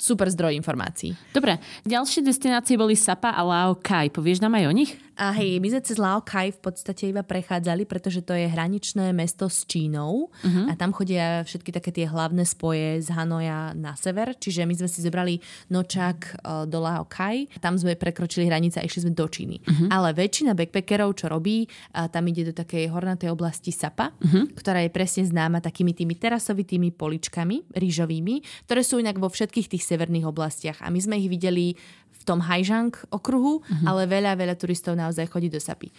[0.00, 1.12] super zdroj informácií.
[1.36, 4.08] Dobre, ďalšie destinácie boli Sapa a Lao Kai.
[4.08, 4.96] Povieš nám aj o nich?
[5.20, 9.12] A hej, my sme cez Lao Kai v podstate iba prechádzali, pretože to je hraničné
[9.12, 10.66] mesto s Čínou uh-huh.
[10.68, 14.88] a tam chodia všetky také tie hlavné spoje z Hanoja na sever, čiže my sme
[14.88, 15.36] si zobrali
[15.68, 19.60] nočák uh, do Lao Kai, tam sme prekročili hranice a išli sme do Číny.
[19.60, 19.88] Uh-huh.
[19.92, 24.56] Ale väčšina backpackerov, čo robí, uh, tam ide do takej hornatej oblasti Sapa, uh-huh.
[24.56, 29.84] ktorá je presne známa takými tými terasovitými poličkami, rýžovými, ktoré sú inak vo všetkých tých
[29.84, 31.76] severných oblastiach a my sme ich videli
[32.12, 33.82] v tom Haijiang okruhu, uh-huh.
[33.82, 35.90] ale veľa, veľa turistov naozaj chodí do Sapy.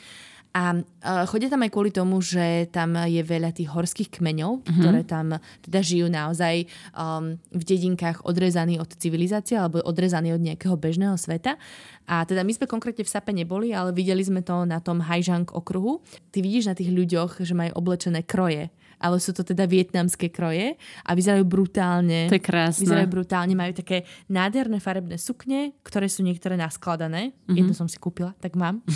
[0.53, 4.77] A uh, chodia tam aj kvôli tomu, že tam je veľa tých horských kmeňov, uh-huh.
[4.77, 10.77] ktoré tam teda žijú naozaj um, v dedinkách odrezaní od civilizácie alebo odrezaní od nejakého
[10.77, 11.57] bežného sveta.
[12.05, 15.49] A teda my sme konkrétne v Sape neboli, ale videli sme to na tom Haijiang
[15.49, 16.05] okruhu.
[16.29, 18.69] Ty vidíš na tých ľuďoch, že majú oblečené kroje
[19.03, 22.31] ale sú to teda vietnamské kroje a vyzerajú brutálne.
[22.31, 22.87] To je krásne.
[22.87, 27.35] Vyzerajú brutálne, majú také nádherné farebné sukne, ktoré sú niektoré naskladané.
[27.35, 27.57] Mm-hmm.
[27.59, 28.79] Jednu som si kúpila, tak mám.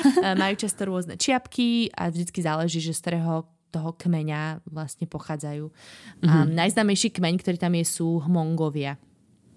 [0.00, 0.32] Mm-hmm.
[0.32, 5.68] majú často rôzne čiapky a vždycky záleží, že z ktorého toho kmeňa vlastne pochádzajú.
[5.68, 6.24] Mm-hmm.
[6.24, 8.96] A najznámejší kmeň, ktorý tam je, sú Hmongovia.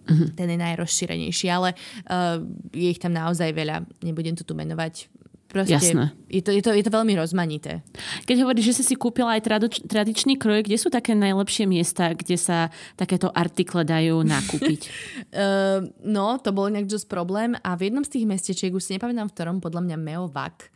[0.04, 0.30] Mm-hmm.
[0.36, 1.80] Ten je najrozšírenejší, ale
[2.12, 2.44] uh,
[2.76, 3.88] je ich tam naozaj veľa.
[4.04, 5.08] Nebudem to tu menovať.
[5.54, 6.18] Proste Jasné.
[6.34, 7.86] Je to, je, to, je to veľmi rozmanité.
[8.26, 12.10] Keď hovoríš, že si si kúpila aj tradu- tradičný kroj, kde sú také najlepšie miesta,
[12.10, 14.90] kde sa takéto artikle dajú nakúpiť?
[15.30, 15.86] uh,
[16.18, 19.30] no, to bol nejak dosť problém a v jednom z tých mestečiek, už si nepamätám
[19.30, 20.74] v ktorom, podľa mňa Meovak,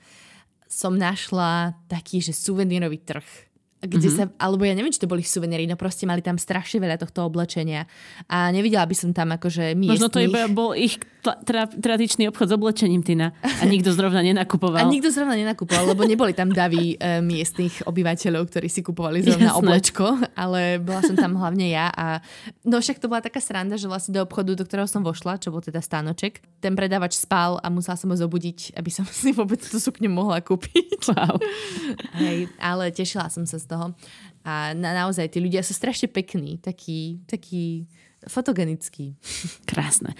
[0.69, 4.33] som našla taký, že suvenírový trh kde mm-hmm.
[4.33, 7.21] sa, alebo ja neviem, či to boli suveníry, no proste mali tam strašne veľa tohto
[7.29, 7.85] oblečenia
[8.25, 10.01] a nevidela by som tam akože miestných.
[10.01, 13.35] Možno to iba bol ich tra- tra- tradičný obchod s oblečením, Tina.
[13.43, 14.79] A nikto zrovna nenakupoval.
[14.79, 19.51] A nikto zrovna nenakupoval, lebo neboli tam davy e, miestnych obyvateľov, ktorí si kupovali zrovna
[19.51, 19.59] Jasné.
[19.59, 20.05] oblečko,
[20.39, 22.23] ale bola som tam hlavne ja a
[22.63, 25.51] no však to bola taká sranda, že vlastne do obchodu, do ktorého som vošla, čo
[25.51, 29.59] bol teda stánoček, ten predávač spal a musela som ho zobudiť, aby som si vôbec
[29.59, 31.11] tú sukňu mohla kúpiť.
[31.11, 31.35] Wow.
[32.19, 33.91] Hej, ale tešila som sa z toho.
[34.47, 37.83] A na, naozaj, tí ľudia sú strašne pekní, takí, takí
[38.25, 39.13] fotogenickí.
[39.69, 40.17] Krásne.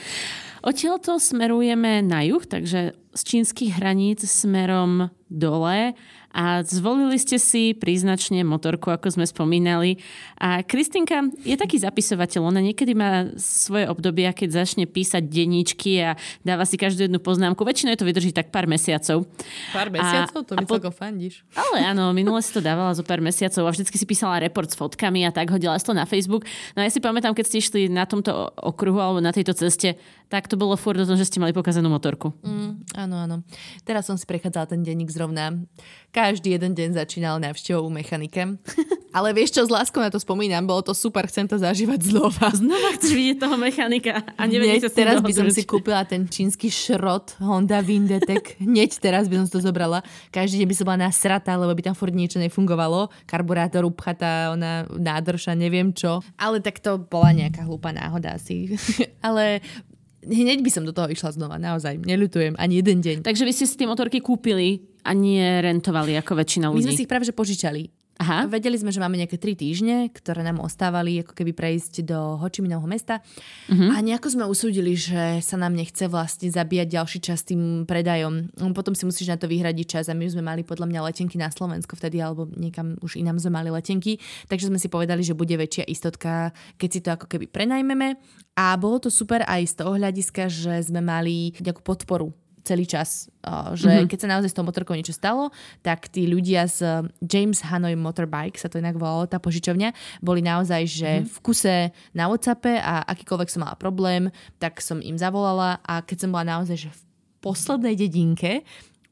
[0.62, 5.98] Odtiaľto smerujeme na juh, takže z čínskych hraníc smerom dole
[6.38, 9.98] a zvolili ste si príznačne motorku, ako sme spomínali.
[10.38, 12.54] A Kristinka je taký zapisovateľ.
[12.54, 16.14] Ona niekedy má svoje obdobia, keď začne písať denníčky a
[16.46, 17.66] dáva si každú jednu poznámku.
[17.66, 19.26] Väčšinou je to vydrží tak pár mesiacov.
[19.74, 20.46] Pár mesiacov?
[20.46, 20.78] To mi po...
[20.78, 21.42] celkom fandíš.
[21.58, 24.78] Ale áno, minule si to dávala zo pár mesiacov a vždycky si písala report s
[24.78, 26.46] fotkami a tak hodila si to na Facebook.
[26.78, 29.96] No a ja si pamätám, keď ste išli na tomto okruhu alebo na tejto ceste,
[30.28, 32.36] tak to bolo furt o tom, že ste mali pokazanú motorku.
[32.44, 33.36] Mm, áno, áno.
[33.88, 35.56] Teraz som si prechádzala ten denník zrovna.
[36.12, 38.60] Každý jeden deň začínal návštevou u mechanike.
[39.18, 42.54] Ale vieš čo, s láskou na to spomínam, bolo to super, chcem to zažívať znova.
[42.60, 46.68] Znova chceš vidieť toho mechanika a nevedieť sa teraz by som si kúpila ten čínsky
[46.68, 48.62] šrot Honda Vindetek.
[48.62, 50.06] Hneď teraz by som to zobrala.
[50.30, 53.10] Každý deň by som bola nasratá, lebo by tam furt niečo nefungovalo.
[53.26, 56.22] Karburátor upchatá, ona nádrž a neviem čo.
[56.38, 58.76] Ale tak to bola nejaká hlúpa náhoda asi.
[59.26, 59.66] Ale
[60.28, 62.04] hneď by som do toho išla znova, naozaj.
[62.04, 63.18] Neľutujem ani jeden deň.
[63.24, 66.86] Takže vy ste si tie motorky kúpili a nie rentovali ako väčšina My ľudí.
[66.92, 67.97] sme si ich práve že požičali.
[68.18, 68.50] Aha.
[68.50, 72.90] Vedeli sme, že máme nejaké tri týždne, ktoré nám ostávali ako keby prejsť do Hočiminovho
[72.90, 73.22] mesta.
[73.70, 73.94] Uh-huh.
[73.94, 78.50] A nejako sme usúdili, že sa nám nechce vlastne zabíjať ďalší čas tým predajom.
[78.74, 81.38] Potom si musíš na to vyhradiť čas a my už sme mali podľa mňa letenky
[81.38, 84.18] na Slovensko vtedy, alebo niekam už inám sme mali letenky.
[84.50, 88.18] Takže sme si povedali, že bude väčšia istotka, keď si to ako keby prenajmeme.
[88.58, 92.34] A bolo to super aj z toho hľadiska, že sme mali nejakú podporu
[92.68, 93.32] celý čas.
[93.80, 94.10] Že mm-hmm.
[94.12, 98.60] keď sa naozaj s tou motorkou niečo stalo, tak tí ľudia z James Hanoi Motorbike,
[98.60, 101.32] sa to inak volalo, tá požičovňa, boli naozaj, že mm-hmm.
[101.32, 101.76] v kuse
[102.12, 104.28] na Whatsappe a akýkoľvek som mala problém,
[104.60, 107.02] tak som im zavolala a keď som bola naozaj, že v
[107.40, 108.68] poslednej dedinke,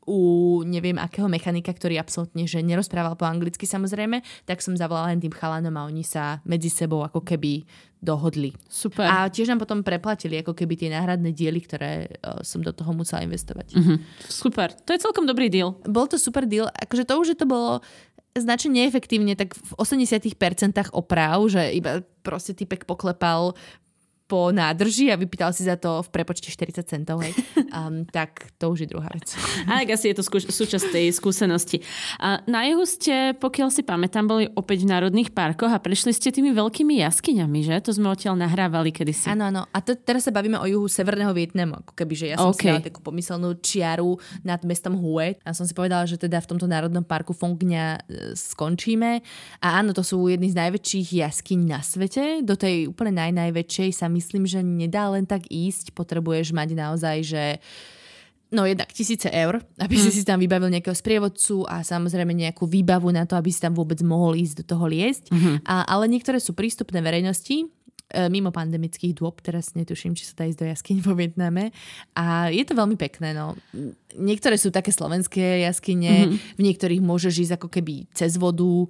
[0.05, 5.21] u neviem akého mechanika, ktorý absolútne že nerozprával po anglicky samozrejme, tak som zavolala len
[5.21, 7.65] tým chalanom a oni sa medzi sebou ako keby
[8.05, 8.53] dohodli.
[8.69, 9.09] Super.
[9.09, 12.93] A tiež nám potom preplatili ako keby tie náhradné diely, ktoré uh, som do toho
[12.93, 13.73] musela investovať.
[13.73, 13.97] Mm-hmm.
[14.29, 14.69] Super.
[14.85, 15.81] To je celkom dobrý deal.
[15.89, 16.69] Bol to super deal.
[16.69, 17.81] Akože to už, že to bolo
[18.35, 20.35] značne neefektívne, tak v 80%
[20.91, 23.55] oprav, že iba proste typek poklepal
[24.25, 27.37] po nádrži a vypýtal si za to v prepočte 40 centov, hej,
[27.69, 29.29] um, tak to už je druhá vec.
[29.69, 31.85] A asi je to skú, súčasť tej skúsenosti.
[32.17, 36.33] A na juhu ste, pokiaľ si pamätám, boli opäť v národných parkoch a prešli ste
[36.33, 37.75] tými veľkými jaskyňami, že?
[37.85, 39.29] To sme odtiaľ nahrávali kedysi.
[39.29, 39.61] Áno, áno.
[39.69, 42.81] A to, teraz sa bavíme o juhu Severného Vietnamu, ako keby, že ja som okay.
[42.81, 46.65] si takú pomyselnú čiaru nad mestom Hue a som si povedala, že teda v tomto
[46.65, 47.99] národnom parku Fongňa e,
[48.33, 49.21] skončíme.
[49.61, 52.41] A áno, to sú jedny z najväčších jaskyň na svete.
[52.41, 55.91] Do tej úplne najnajväčšej sa myslím, že nedá len tak ísť.
[55.91, 57.43] Potrebuješ mať naozaj, že
[58.55, 60.15] no jednak tisíce eur, aby si mm.
[60.15, 63.99] si tam vybavil nejakého sprievodcu a samozrejme nejakú výbavu na to, aby si tam vôbec
[64.05, 65.27] mohol ísť do toho liesť.
[65.33, 65.55] Mm-hmm.
[65.67, 67.67] A, ale niektoré sú prístupné verejnosti, e,
[68.31, 71.73] mimo pandemických dôb, teraz netuším, či sa dá ísť do jaskyň vo Vietname.
[72.15, 73.33] A je to veľmi pekné.
[73.33, 73.57] No.
[74.15, 76.55] Niektoré sú také slovenské jaskyne, mm-hmm.
[76.55, 78.87] v niektorých môžeš ísť ako keby cez vodu,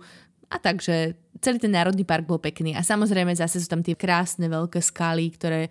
[0.56, 2.72] a takže celý ten národný park bol pekný.
[2.80, 5.68] A samozrejme zase sú tam tie krásne veľké skaly, ktoré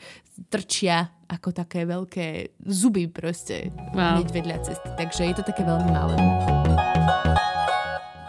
[0.53, 4.21] trčia ako také veľké zuby proste wow.
[4.21, 4.89] vedľa cesty.
[4.93, 6.15] Takže je to také veľmi malé.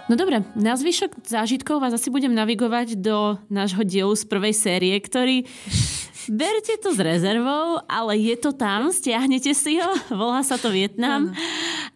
[0.05, 4.93] No dobre, na zvyšok zážitkov vás asi budem navigovať do nášho dielu z prvej série,
[5.01, 5.49] ktorý
[6.25, 11.29] Berte to s rezervou, ale je to tam, stiahnete si ho, volá sa to Vietnam.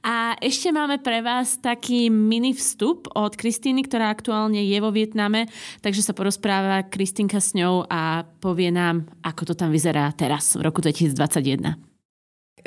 [0.06, 5.50] A ešte máme pre vás taký mini vstup od Kristýny, ktorá aktuálne je vo Vietname,
[5.82, 10.62] takže sa porozpráva Kristýnka s ňou a povie nám, ako to tam vyzerá teraz v
[10.62, 11.89] roku 2021.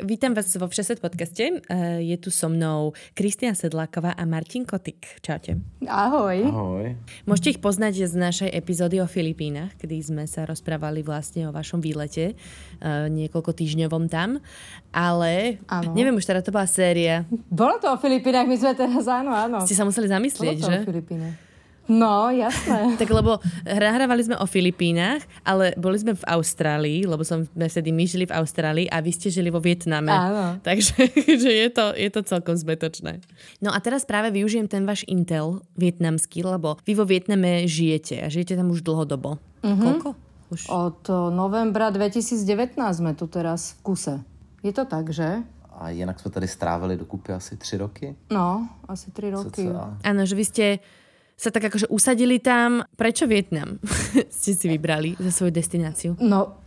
[0.01, 1.61] Vítam vás vo Všeset podcaste.
[1.69, 5.21] Eh, je tu so mnou Kristina Sedláková a Martin Kotik.
[5.21, 5.61] Čaute.
[5.85, 6.49] Ahoj.
[6.49, 6.97] Ahoj.
[7.29, 11.77] Môžete ich poznať z našej epizódy o Filipínach, kedy sme sa rozprávali vlastne o vašom
[11.77, 14.41] výlete eh, niekoľko týždňovom tam.
[14.89, 15.93] Ale ano.
[15.93, 17.29] neviem, už teda to bola séria.
[17.53, 19.61] Bolo to o Filipínach, my sme teraz, áno, áno.
[19.61, 20.77] Ste sa museli zamyslieť, Bolo to že?
[20.81, 21.52] o Filipínach.
[21.87, 22.91] No, jasné.
[23.01, 28.07] tak lebo nahrávali sme o Filipínach, ale boli sme v Austrálii, lebo som vtedy my
[28.07, 30.11] žili v Austrálii a vy ste žili vo Vietname.
[30.11, 30.45] Áno.
[30.67, 31.11] Takže
[31.43, 33.19] že je, to, je to celkom zmetočné.
[33.59, 38.31] No a teraz práve využijem ten váš Intel vietnamský, lebo vy vo Vietname žijete a
[38.31, 39.43] žijete tam už dlhodobo.
[39.59, 39.83] Uh-huh.
[39.83, 40.09] Koľko?
[40.55, 40.61] Už?
[40.69, 44.15] Od novembra 2019 sme tu teraz v kuse.
[44.63, 45.43] Je to tak, že?
[45.73, 48.15] A jinak jsme tady strávili dokupy asi tři roky.
[48.31, 49.65] No, asi tři roky.
[50.03, 50.65] Áno, že vy ste
[51.37, 52.85] sa tak akože usadili tam.
[52.95, 53.81] Prečo Vietnam
[54.41, 56.11] ste si vybrali za svoju destináciu?
[56.21, 56.63] No,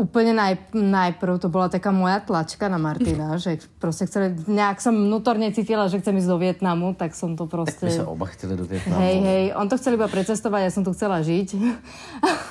[0.00, 4.96] úplne naj, najprv to bola taká moja tlačka na Martina, že proste chceli, nejak som
[4.96, 7.84] vnútorne cítila, že chcem ísť do Vietnamu, tak som to proste...
[7.84, 8.96] Tak my sa oba chceli do Vietnamu.
[9.04, 11.48] Hej, hej, on to chcel iba precestovať, ja som tu chcela žiť.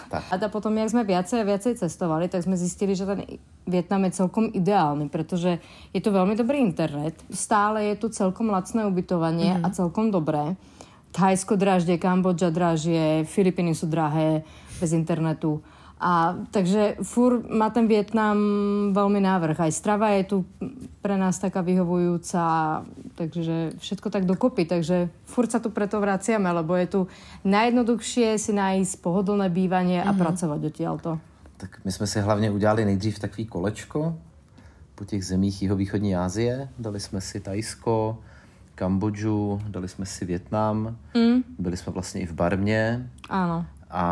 [0.09, 0.25] Tak.
[0.33, 3.37] A potom, jak sme viacej a viacej cestovali, tak sme zistili, že ten
[3.69, 5.61] Vietnam je celkom ideálny, pretože
[5.93, 9.69] je to veľmi dobrý internet, stále je tu celkom lacné ubytovanie mm-hmm.
[9.69, 10.57] a celkom dobré.
[11.11, 14.45] Thajsko draždie, Kambodža dražie, Filipíny sú drahé
[14.79, 15.61] bez internetu.
[15.99, 18.39] A takže fur má ten Vietnam
[18.95, 19.59] veľmi návrh.
[19.59, 20.37] Aj strava je tu
[21.03, 22.43] pre nás taká vyhovujúca,
[23.19, 24.63] takže všetko tak dokopy.
[24.63, 26.99] Takže fur sa tu preto vraciame, lebo je tu
[27.43, 30.23] najjednoduchšie si nájsť pohodlné bývanie a mm-hmm.
[30.23, 31.09] pracovať odtiaľto.
[31.59, 34.15] Tak my jsme si hlavně udělali nejdřív takový kolečko
[34.95, 36.69] po těch zemích jihovýchodní Asie.
[36.79, 38.17] Dali jsme si Tajsko,
[38.79, 41.43] Kambodžu, dali jsme si Větnam, mm.
[41.59, 43.09] byli jsme vlastně i v Barmě.
[43.29, 43.65] Ano.
[43.89, 44.03] A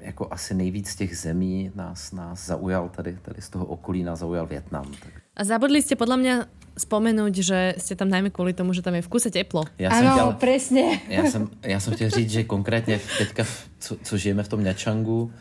[0.00, 4.46] jako asi nejvíc těch zemí nás, nás zaujal tady, tady z toho okolí nás zaujal
[4.46, 4.84] Větnam.
[4.84, 5.12] Tak.
[5.32, 6.34] A zabudli ste podľa mňa
[6.76, 9.64] spomenúť, že ste tam najmä kvôli tomu, že tam je v kuse teplo.
[9.80, 11.00] Já ano, chtěl, presne.
[11.08, 13.44] Já jsem, já jsem chtěl říct, že konkrétně teďka,
[13.78, 15.32] co, co žijeme v tom Ňačangu,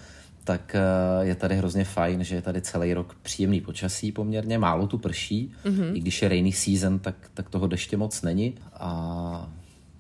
[0.44, 4.88] tak eh, je tady hrozně fajn, že je tady celý rok příjemný počasí poměrně, málo
[4.88, 5.96] tu prší, mm-hmm.
[5.96, 9.50] i když je rainy season, tak, tak toho deště moc není a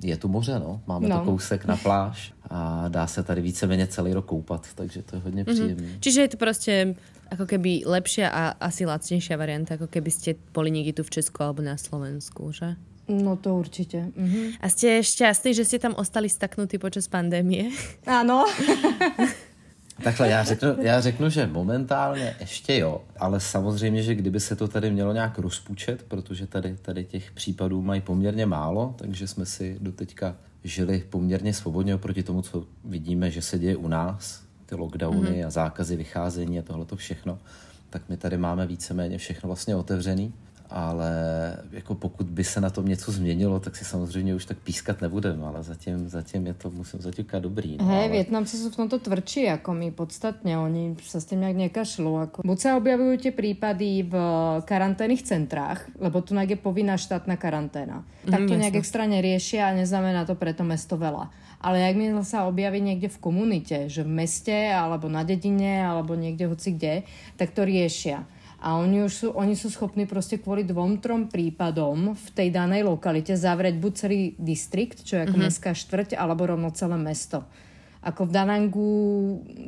[0.03, 0.81] je tu moře, no.
[0.87, 1.19] Máme no.
[1.19, 5.21] to kousek na pláž a dá se tady víceméně celý rok koupat, takže to je
[5.21, 5.53] hodně mhm.
[5.53, 5.87] příjemné.
[5.87, 5.99] Mm-hmm.
[5.99, 6.95] Čiže je to prostě
[7.31, 11.47] ako keby lepšia a asi lacnejšia varianta, ako keby ste boli niekde tu v Česku
[11.47, 12.75] alebo na Slovensku, že?
[13.07, 14.11] No to určite.
[14.11, 14.59] Mhm.
[14.59, 17.71] A ste šťastní, že ste tam ostali staknutí počas pandémie?
[18.03, 18.43] Áno.
[20.03, 24.67] Takhle já řeknu, já řeknu, že momentálně ještě jo, ale samozřejmě, že kdyby se to
[24.67, 29.77] tady mělo nějak rozpůčet, protože tady, tady těch případů mají poměrně málo, takže jsme si
[29.81, 35.29] doteďka žili poměrně svobodně oproti tomu, co vidíme, že se děje u nás, ty lockdowny
[35.29, 35.47] mm-hmm.
[35.47, 37.39] a zákazy vycházení a tohle všechno,
[37.89, 40.33] tak my tady máme víceméně všechno vlastně otevřený
[40.71, 41.11] ale
[41.71, 45.45] jako pokud by se na tom něco změnilo, tak si samozřejmě už tak pískat nebudeme,
[45.45, 47.77] ale zatím, zatím je to, musím zaťukat dobrý.
[47.77, 48.09] No, Hej, ale...
[48.09, 52.11] Vietnamci sú v tomto tvrdší ako my podstatne, oni sa s tým nejak nekašľú.
[52.23, 52.37] Ako...
[52.47, 54.15] Buď sa objavujú tie prípady v
[54.63, 58.07] karanténnych centrách, lebo tu je povinná štátna karanténa.
[58.23, 61.27] Mm, tak to nejak extra neriešia a neznamená to preto mesto veľa.
[61.61, 66.17] Ale ak mi sa objaví niekde v komunite, že v meste, alebo na dedine, alebo
[66.17, 67.05] niekde hoci kde,
[67.37, 68.23] tak to riešia
[68.61, 72.85] a oni už sú, oni sú schopní proste kvôli dvom, trom prípadom v tej danej
[72.85, 75.49] lokalite zavrieť buď celý distrikt, čo je ako mm-hmm.
[75.49, 77.41] mestská štvrť, alebo rovno celé mesto.
[78.01, 78.93] Ako v Danangu,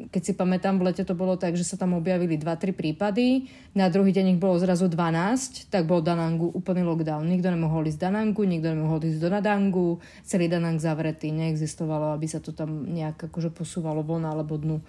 [0.09, 3.45] keď si pamätám, v lete to bolo tak, že sa tam objavili 2-3 prípady,
[3.77, 7.29] na druhý deň ich bolo zrazu 12, tak bol Danangu úplný lockdown.
[7.29, 9.89] Nikto nemohol ísť Danangu, nikto nemohol ísť do Nadangu,
[10.25, 14.81] celý Danang zavretý, neexistovalo, aby sa to tam nejak akože posúvalo von alebo dnu.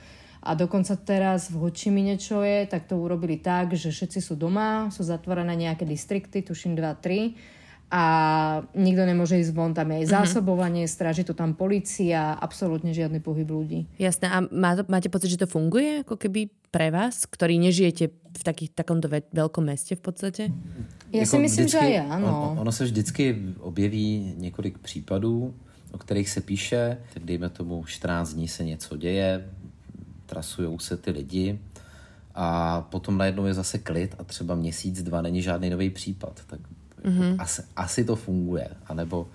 [0.44, 4.92] A dokonca teraz v Hočimine, čo je, tak to urobili tak, že všetci sú doma,
[4.92, 7.54] sú zatvorené nejaké distrikty, tuším 2-3
[7.94, 8.04] a
[8.74, 10.12] nikto nemôže ísť von, tam je aj mhm.
[10.18, 10.98] zásobovanie, mm-hmm.
[10.98, 13.86] stráži to tam policia, absolútne žiadny pohyb ľudí.
[13.96, 18.10] Jasné, a má to, máte pocit, že to funguje ako keby pre vás, ktorí nežijete
[18.10, 20.42] v takých, takomto ve- veľkom meste v podstate?
[21.14, 22.50] Já si myslím, vždycky, že aj áno.
[22.58, 25.54] On, ono se vždycky objeví několik případů,
[25.92, 29.46] o kterých se píše, tak dejme tomu 14 dní se něco děje,
[30.34, 31.58] trasují se ty lidi
[32.34, 36.40] a potom najednou je zase klid a třeba měsíc, dva není žádný nový případ.
[36.46, 36.60] Tak
[37.04, 37.36] mm-hmm.
[37.38, 38.68] asi, asi to funguje.
[38.86, 39.28] A nebo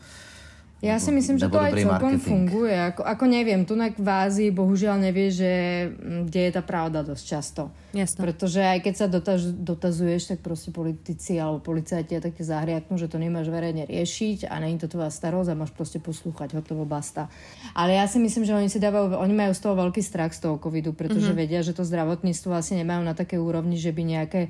[0.80, 2.24] Ja si myslím, že to aj celkom marketing.
[2.24, 2.72] funguje.
[2.72, 5.52] Ako, ako neviem, tu v Ázii bohužiaľ nevie, že
[5.92, 7.64] mm, kde je tá pravda dosť často.
[7.92, 8.24] Jasne.
[8.24, 13.12] Pretože aj keď sa dotaz, dotazuješ, tak proste politici alebo policajti a také zahriaknú, že
[13.12, 17.28] to nemáš verejne riešiť a není to tvoja starosť a máš proste poslúchať, hotovo basta.
[17.76, 20.48] Ale ja si myslím, že oni si dávajú, oni majú z toho veľký strach z
[20.48, 21.44] toho covidu, pretože mm-hmm.
[21.44, 24.42] vedia, že to zdravotníctvo asi nemajú na také úrovni, že by nejaké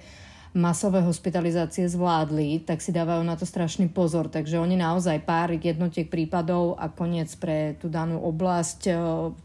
[0.54, 4.28] masové hospitalizácie zvládli, tak si dávajú na to strašný pozor.
[4.28, 8.94] Takže oni naozaj pár jednotiek prípadov a koniec pre tú danú oblasť, e,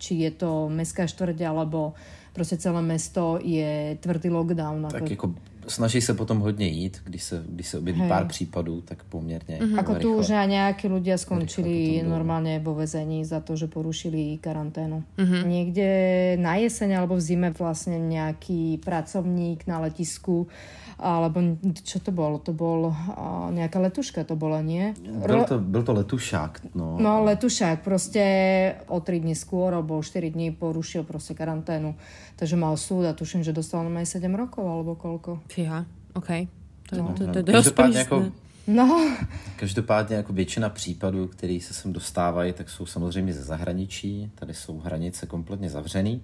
[0.01, 1.93] či je to mestská štvrť alebo
[2.33, 4.89] prostě celé mesto je tvrdý lockdown.
[4.91, 5.35] Tak jako
[5.69, 8.09] snaží se potom hodně jít, když se, když se objeví Hej.
[8.09, 9.59] pár případů, tak poměrně.
[9.59, 9.79] Mm-hmm.
[9.79, 15.03] Ako tu už aj nejakí ľudia skončili normálne vo vezení za to, že porušili karanténu.
[15.17, 15.43] Mm-hmm.
[15.47, 15.89] Niekde
[16.41, 20.47] na jeseň alebo v zime vlastne nejaký pracovník na letisku
[20.99, 22.39] alebo čo to bolo?
[22.47, 24.95] To bol uh, nejaká letuška to bola, nie?
[25.27, 26.61] Byl to, byl to letušák.
[26.75, 26.97] No.
[27.01, 28.23] no letušák, proste
[28.87, 31.95] o 3 dní skôr, alebo 4 dní porušil proste karanténu.
[32.37, 35.39] Takže mal súd a tuším, že dostal na 7 rokov, alebo koľko.
[35.47, 35.87] Fíha,
[36.19, 36.31] OK.
[36.91, 37.15] To, no.
[37.15, 38.17] to, to, to, to, to jako,
[38.67, 39.17] No.
[39.57, 44.31] Každopádně jako většina případů, které se sem dostávají, tak jsou samozřejmě ze zahraničí.
[44.35, 46.23] Tady jsou hranice kompletně zavřený.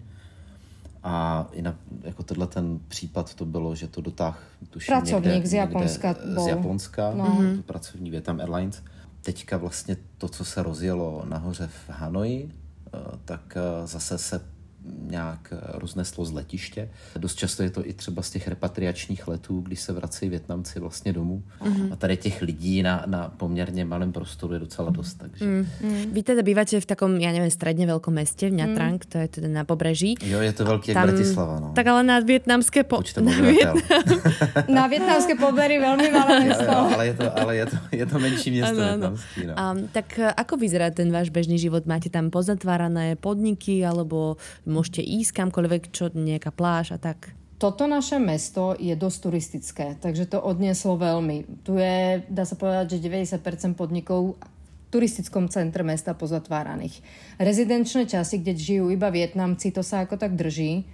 [1.02, 5.48] A i na, jako tenhle ten případ to bylo, že to dotáh tuším Pracovník někde,
[5.48, 6.08] z Japonska.
[6.08, 7.38] Někde z Japonska, no.
[7.56, 8.82] to pracovní Vietnam Airlines.
[9.22, 14.40] Teďka vlastně to, co se rozjelo nahoře v Hanoji, eh, tak eh, zase se
[14.84, 16.88] nějak eh, rozneslo z letiště.
[17.18, 21.12] Dost často je to i třeba z těch repatriačních letů, když se vracejí Větnamci vlastně
[21.12, 21.42] domů.
[21.60, 21.92] Mm-hmm.
[21.92, 25.14] A tady těch lidí na, na poměrně malém prostoru je docela dost.
[25.14, 25.44] Takže...
[25.44, 25.66] Mm.
[26.12, 29.08] Vy teda bývate v takom, ja neviem, stredne veľkom meste, v Nyatrang, mm.
[29.08, 30.16] to je teda na pobreží.
[30.22, 31.56] Jo, je to veľký Tam, Bratislava.
[31.60, 31.68] No.
[31.74, 32.82] Tak ale na vietnamské...
[32.82, 33.02] Po...
[33.20, 33.76] na, Vietnam...
[34.78, 36.66] na vietnamské pobery veľmi malé mesto.
[36.66, 39.54] Jo, jo, ale je to, ale je to, je to menší město ano, No.
[39.54, 41.86] Um, tak eh, ako vyzerá ten váš bežný život?
[41.86, 44.36] Máte tam pozatvárané podniky alebo
[44.70, 47.34] môžete ísť kamkoľvek, čo nejaká pláž a tak?
[47.60, 51.60] Toto naše mesto je dosť turistické, takže to odnieslo veľmi.
[51.60, 54.40] Tu je, dá sa povedať, že 90% podnikov v
[54.88, 57.04] turistickom centre mesta pozatváraných.
[57.36, 60.88] Rezidenčné časti, kde žijú iba Vietnamci, to sa ako tak drží.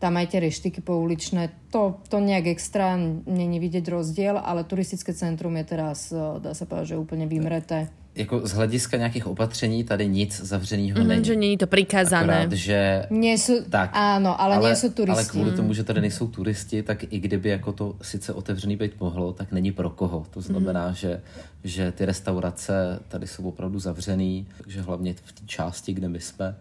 [0.00, 5.56] Tam aj tie reštiky pouličné, to, to nejak extra není vidieť rozdiel, ale turistické centrum
[5.56, 10.40] je teraz, dá sa povedať, že úplne vymreté jako z hlediska nějakých opatření tady nic
[10.40, 11.24] zavřeného mm, není.
[11.24, 12.38] Že není to přikázané.
[12.38, 13.06] Akorát, že...
[13.10, 15.10] Nejsou, tak, ano, ale, ale nejsou turisti.
[15.10, 19.00] Ale kvůli tomu, že tady nejsou turisti, tak i kdyby jako to sice otevřený být
[19.00, 20.26] mohlo, tak není pro koho.
[20.30, 20.94] To znamená, mm.
[20.94, 21.20] že,
[21.64, 26.56] že ty restaurace tady jsou opravdu zavřený, takže hlavně v té části, kde my jsme,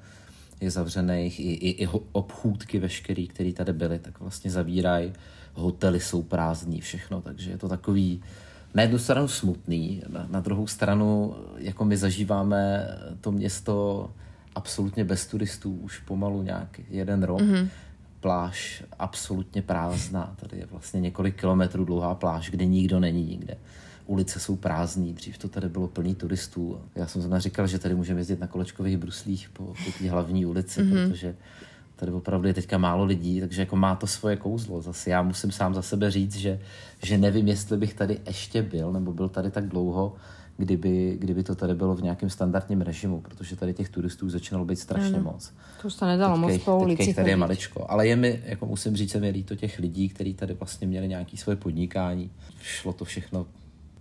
[0.61, 5.13] je zavřených i, i, i obchůdky veškerý, které tady byly, tak vlastně zavírají.
[5.53, 8.23] Hotely jsou prázdní, všechno, takže je to takový
[8.75, 12.87] na jednu stranu smutný, na, na druhou stranu jako my zažíváme
[13.21, 14.09] to město
[14.55, 17.39] absolutně bez turistů už pomalu nějaký jeden rok.
[17.39, 17.67] Mm-hmm.
[18.19, 20.35] Pláž absolutně prázdná.
[20.39, 23.57] Tady je vlastně několik kilometrů dlouhá pláž, kde nikdo není nikde.
[24.05, 26.81] Ulice jsou prázdné, dřív to tady bylo plný turistů.
[26.95, 30.45] Já jsem zrovna říkal, že tady můžeme jezdit na kolečkových bruslích po, po té hlavní
[30.45, 31.09] ulici, mm-hmm.
[31.09, 31.35] protože
[31.95, 34.81] tady opravdu je teďka málo lidí, takže jako má to svoje kouzlo.
[34.81, 36.59] Zase já musím sám za sebe říct, že,
[37.03, 40.15] že nevím, jestli bych tady ještě byl, nebo byl tady tak dlouho,
[40.57, 44.79] kdyby, kdyby to tady bylo v nějakém standardním režimu, protože tady těch turistů začínalo být
[44.79, 45.31] strašně ano.
[45.31, 45.53] moc.
[45.81, 47.85] To už se nedalo moc po ulici tady je maličko.
[47.89, 51.07] Ale je mi, jako musím říct, se mi líto těch lidí, kteří tady vlastně měli
[51.07, 52.31] nějaké svoje podnikání.
[52.61, 53.45] Šlo to všechno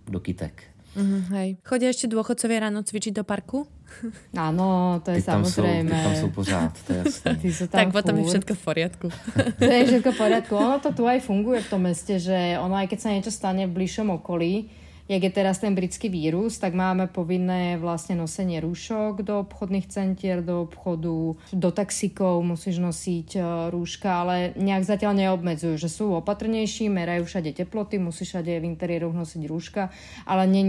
[0.07, 0.63] do kytek.
[0.95, 1.49] Mm, hej.
[1.67, 3.67] Chodia ešte dôchodcovia ráno cvičiť do parku?
[4.47, 5.91] Áno, to je ty samozrejme.
[5.91, 7.31] Tam sú, ty tam sú pořád, to je jasné.
[7.67, 8.23] tak potom furt.
[8.23, 9.07] je všetko v poriadku.
[9.59, 10.53] to je všetko v poriadku.
[10.55, 13.67] Ono to tu aj funguje v tom meste, že ono aj keď sa niečo stane
[13.67, 14.71] v bližšom okolí,
[15.05, 20.41] jak je teraz ten britský vírus, tak máme povinné vlastne nosenie rúšok do obchodných centier,
[20.41, 23.39] do obchodu, do taxikov musíš nosiť e,
[23.69, 29.13] rúška, ale nejak zatiaľ neobmedzujú, že sú opatrnejší, merajú všade teploty, musíš všade v interiéroch
[29.13, 29.93] nosiť rúška,
[30.25, 30.63] ale ne,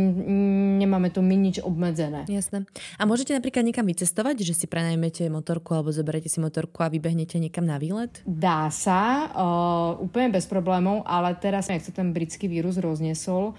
[0.84, 2.28] nemáme tu my nič obmedzené.
[2.28, 2.68] Jasné.
[3.00, 7.40] A môžete napríklad niekam vycestovať, že si prenajmete motorku alebo zoberete si motorku a vybehnete
[7.40, 8.20] niekam na výlet?
[8.28, 13.56] Dá sa, uh, úplne bez problémov, ale teraz, jak sa ten britský vírus rozniesol,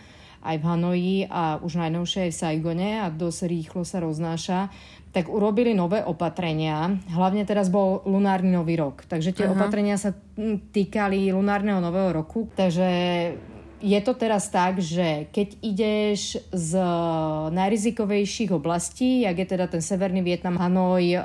[0.48, 4.72] aj v Hanoji a už najnovšie aj v Saigone a dosť rýchlo sa roznáša,
[5.12, 6.94] tak urobili nové opatrenia.
[7.12, 9.04] Hlavne teraz bol lunárny nový rok.
[9.10, 9.54] Takže tie Aha.
[9.56, 10.14] opatrenia sa
[10.72, 12.46] týkali lunárneho nového roku.
[12.54, 12.88] Takže
[13.82, 16.72] je to teraz tak, že keď ideš z
[17.54, 21.22] najrizikovejších oblastí, jak je teda ten severný Vietnam, Hanoj, um,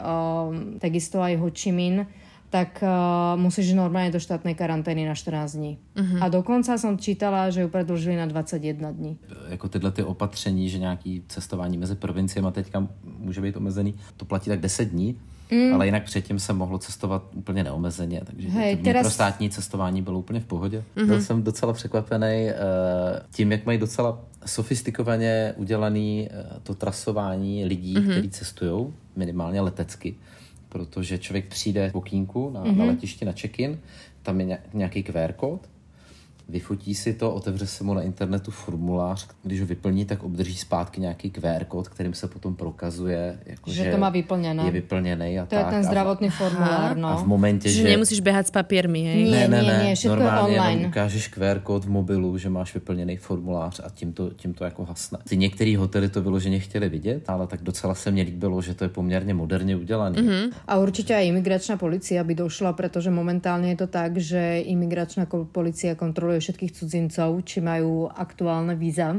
[0.77, 2.05] takisto aj Ho Chi Minh,
[2.53, 5.80] tak uh, musíš normálne do štátnej karantény na 14 dní.
[5.96, 6.20] Uh-huh.
[6.20, 9.16] A dokonca som čítala, že ju predlžili na 21 dní.
[9.48, 12.88] Jako tyhle ty opatření, že nějaký cestování mezi provinciemi teďka
[13.18, 15.16] může být omezený, to platí tak 10 dní,
[15.50, 15.74] mm.
[15.74, 19.57] ale jinak předtím se mohlo cestovat úplně neomezeně, takže Hej, to vnitrostátní teraz...
[19.57, 20.84] cestování bylo úplně v pohodě.
[20.96, 21.07] Mm-hmm.
[21.07, 22.53] Byl jsem docela překvapený uh,
[23.32, 28.11] tím, jak mají docela sofistikovaně udělaný uh, to trasování lidí, mm-hmm.
[28.11, 30.14] kteří cestují, minimálně letecky
[30.73, 32.77] protože člověk přijde v okýnku na, mm-hmm.
[32.77, 33.81] na letišti na check-in,
[34.23, 35.68] tam je nějaký QR kód
[36.49, 41.01] vyfotí si to, otevře se mu na internetu formulář, když ho vyplní, tak obdrží zpátky
[41.01, 44.64] nějaký QR kód, kterým se potom prokazuje, jako, že, že to má vyplněné.
[44.64, 45.66] Je vyplněný a to tak.
[45.66, 47.09] je ten zdravotný formulár, no.
[47.09, 47.82] A v momentě, že...
[47.82, 47.88] že...
[47.88, 49.30] nemusíš běhat s papírmi, hej?
[49.30, 50.88] Ne, ne, ne, ne normálně online.
[50.88, 54.84] ukážeš QR kód v mobilu, že máš vyplněný formulář a tím to, tím to jako
[54.84, 55.18] hasne.
[55.28, 58.84] Ty některé hotely to vyloženě chtěli vidět, ale tak docela se mně líbilo, že to
[58.84, 60.22] je poměrně moderně udělané.
[60.22, 60.53] Mm-hmm.
[60.68, 65.95] A určitě i imigračná policia by došla, protože momentálně je to tak, že imigračná policia
[65.95, 69.18] kontroluje všetkých cudzincov, či majú aktuálne víza.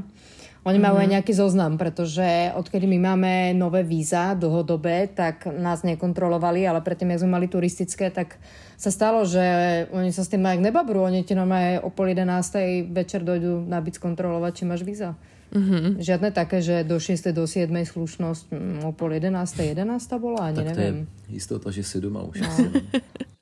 [0.63, 0.85] Oni mm-hmm.
[0.87, 1.13] majú aj mhm.
[1.19, 7.27] nejaký zoznam, pretože odkedy my máme nové víza dlhodobé, tak nás nekontrolovali, ale predtým, jak
[7.27, 8.39] sme mali turistické, tak
[8.79, 9.43] sa stalo, že
[9.91, 11.03] oni sa s tým aj nebabrú.
[11.03, 12.95] Oni ti aj o pol 11.
[12.95, 15.19] večer dojdú nabiť skontrolovať, či máš víza.
[15.53, 16.01] Mm-hmm.
[16.01, 17.29] Žiadne také, že do 6.
[17.29, 17.69] do 7.
[17.69, 19.35] slušnosť mm, o pol 11.
[19.53, 19.85] 11.
[20.17, 21.05] bola, ani tak neviem.
[21.05, 22.41] to je istota, že si doma už.
[22.41, 22.49] No.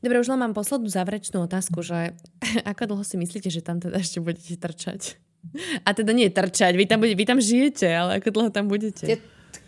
[0.00, 2.16] Dobre, už len mám poslednú záverečnú otázku, že
[2.70, 5.20] ako dlho si myslíte, že tam teda ešte budete trčať?
[5.86, 9.08] A teda nie trčať, vy tam, budete, vy tam žijete, ale ako dlho tam budete?
[9.08, 9.16] Je,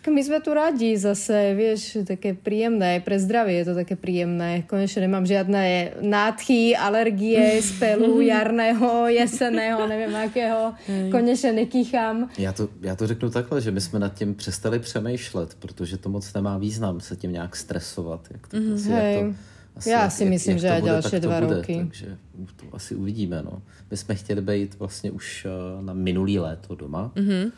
[0.03, 4.66] tak my sme tu radi zase, vieš, také príjemné, pre zdravie je to také príjemné.
[4.66, 10.74] Konečne nemám žiadne nádchy, alergie, spelu jarného, jeseného, neviem akého.
[11.11, 12.35] Konečne nekýchám.
[12.39, 16.09] Já to, já to řeknu takhle, že my jsme nad tím přestali přemýšlet, protože to
[16.09, 18.28] moc nemá význam se tím nějak stresovat.
[18.30, 19.35] Jak to, mm, asi, jak to,
[19.77, 21.77] asi, Já si jak, myslím, jak že aj ďalšie dva bude, roky.
[21.77, 22.09] Takže
[22.57, 23.43] to asi uvidíme.
[23.43, 23.62] No.
[23.91, 27.12] My jsme chtěli být vlastně už uh, na minulý léto doma.
[27.14, 27.53] Mm-hmm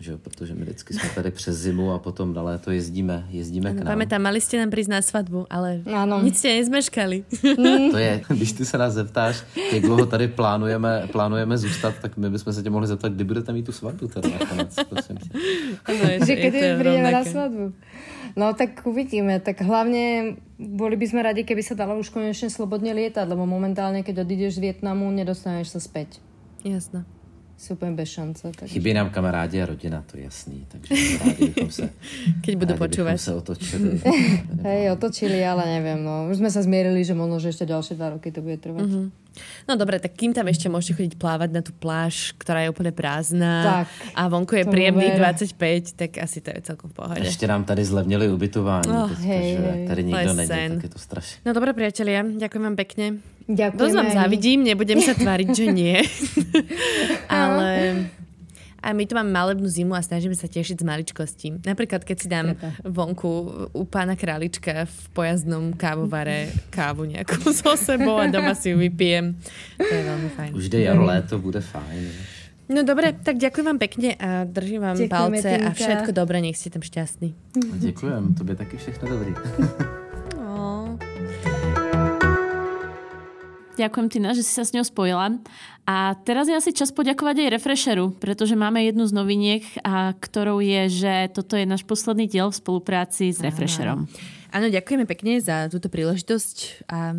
[0.00, 3.70] že jo, protože my vždycky jsme tady přes zimu a potom na léto jezdíme, jezdíme
[3.70, 3.98] ano, k nám.
[3.98, 6.22] Pamätám, mali jste nám přijít na svatbu, ale ano.
[6.22, 7.24] nic jste nezmeškali.
[7.90, 12.30] to je, když ty se nás zeptáš, jak dlouho tady plánujeme, plánujeme zůstat, tak my
[12.30, 15.30] bychom se tě mohli zeptat, kdy budete mít tu svatbu teda nakonec, prosím tě.
[15.84, 17.72] Ano, že kedy prídeme na svatbu.
[18.36, 19.40] No tak uvidíme.
[19.40, 24.04] Tak hlavne boli by sme radi, keby sa dalo už konečne slobodne lietať, lebo momentálne,
[24.04, 26.20] keď odídeš z Vietnamu, nedostaneš sa späť.
[26.60, 27.16] Jasné
[27.56, 28.44] sú úplne bez šance.
[28.52, 28.68] Takže...
[28.68, 30.68] Chybí nám kamarádi a rodina, to je jasný.
[30.68, 30.92] Takže
[31.24, 31.88] rádi bychom se,
[32.44, 33.16] Keď budú počúvať.
[33.16, 33.96] se otočili.
[34.68, 36.04] Hej, otočili, ale neviem.
[36.04, 36.28] No.
[36.28, 38.84] Už sme sa zmierili, že možno, že ešte ďalšie dva roky to bude trvať.
[38.84, 39.25] Mm-hmm.
[39.68, 42.92] No dobre, tak kým tam ešte môžete chodiť plávať na tú pláž, ktorá je úplne
[42.92, 47.26] prázdna tak, a vonku je príjemný 25, tak asi to je celkom v pohode.
[47.26, 49.86] Ešte nám tady zlevnili ubytování, oh, teďka, hej, že hej.
[49.88, 51.36] tady nikto není, tak je to strašné.
[51.46, 53.06] No dobre, priatelia, ďakujem vám pekne.
[53.46, 53.78] Ďakujem.
[53.78, 56.02] Dosť vám závidím, nebudem sa tváriť, že nie.
[57.30, 57.70] ale,
[58.82, 61.48] A my tu máme malebnú zimu a snažíme sa tešiť z maličkosti.
[61.64, 62.54] Napríklad, keď si dám
[62.84, 63.30] vonku
[63.72, 69.34] u pána králička v pojazdnom kávovare kávu nejakú so sebou a doma si ju vypijem.
[69.80, 70.50] To je veľmi fajn.
[70.54, 72.02] Už jde jaro, léto, bude fajn.
[72.66, 75.66] No dobre, tak ďakujem vám pekne a držím vám Ďakujeme, palce Tinka.
[75.70, 77.30] a všetko dobré, nech ste tam šťastní.
[77.78, 79.32] Ďakujem, tobě taky všechno dobrý.
[83.76, 85.36] Ďakujem Tina, že si sa s ňou spojila.
[85.86, 90.64] A teraz je asi čas poďakovať aj Refresheru, pretože máme jednu z noviniek, a ktorou
[90.64, 94.08] je, že toto je náš posledný diel v spolupráci s Refresherom.
[94.56, 97.12] Áno, ďakujeme pekne za túto príležitosť a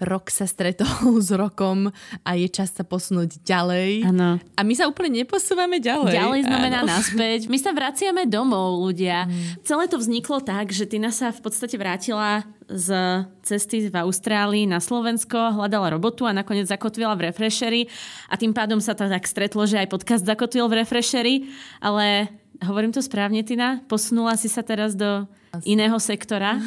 [0.00, 1.92] rok sa stretol s rokom
[2.24, 4.08] a je čas sa posunúť ďalej.
[4.08, 4.40] Áno.
[4.56, 6.16] A my sa úplne neposúvame ďalej.
[6.16, 6.88] Ďalej znamená áno.
[6.88, 7.52] naspäť.
[7.52, 9.28] My sa vraciame domov, ľudia.
[9.28, 9.60] Mm.
[9.68, 12.88] Celé to vzniklo tak, že Tina sa v podstate vrátila z
[13.44, 17.82] cesty v Austrálii na Slovensko, hľadala robotu a nakoniec zakotvila v Refresheri
[18.32, 21.36] a tým pádom sa to tak stretlo, že aj podcast zakotvil v Refresheri,
[21.84, 22.32] ale
[22.64, 23.84] hovorím to správne, Tina?
[23.88, 25.28] Posunula si sa teraz do
[25.64, 26.58] iného sektora,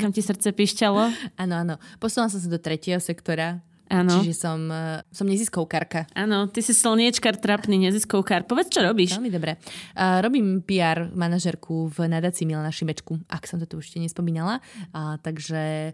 [0.00, 1.04] kam ti srdce pišťalo?
[1.36, 1.74] Áno, áno.
[1.98, 3.60] Posunula som sa do tretieho sektora,
[3.92, 4.24] Áno.
[4.24, 6.08] Čiže som, uh, som neziskovkárka.
[6.16, 8.48] Áno, ty si slniečkar, trapný neziskovkár.
[8.48, 9.20] Povedz, čo robíš?
[9.20, 9.60] Veľmi dobre.
[9.92, 14.64] Uh, robím PR manažerku v nadácii Milana Šimečku, ak som to tu ešte nespomínala.
[14.96, 15.92] Uh, takže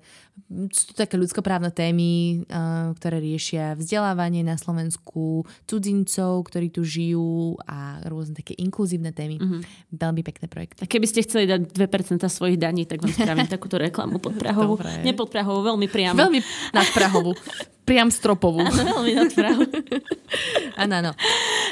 [0.71, 7.59] sú to také ľudskoprávne témy, uh, ktoré riešia vzdelávanie na Slovensku, cudzincov, ktorí tu žijú
[7.67, 9.43] a rôzne také inkluzívne témy.
[9.43, 9.61] Uh-huh.
[9.91, 10.79] Veľmi pekné projekty.
[10.83, 14.79] A keby ste chceli dať 2% svojich daní, tak vám spravím takúto reklamu pod Prahovú.
[15.03, 16.17] Nie pod Prahovú, veľmi priamo.
[16.17, 17.35] Veľmi nad Prahovú
[17.85, 18.63] priam stropovú.
[18.63, 19.31] Áno, veľmi nad
[20.83, 21.13] áno, áno.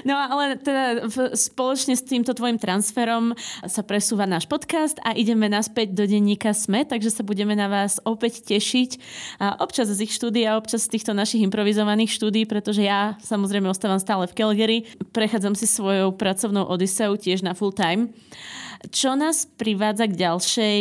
[0.03, 5.47] No ale teda v, spoločne s týmto tvojim transferom sa presúva náš podcast a ideme
[5.47, 8.91] naspäť do denníka SME, takže sa budeme na vás opäť tešiť.
[9.39, 13.71] A občas z ich štúdí a občas z týchto našich improvizovaných štúdí, pretože ja samozrejme
[13.71, 14.79] ostávam stále v Calgary.
[15.15, 18.11] Prechádzam si svojou pracovnou odiseou tiež na full time.
[18.91, 20.79] Čo nás privádza k ďalšej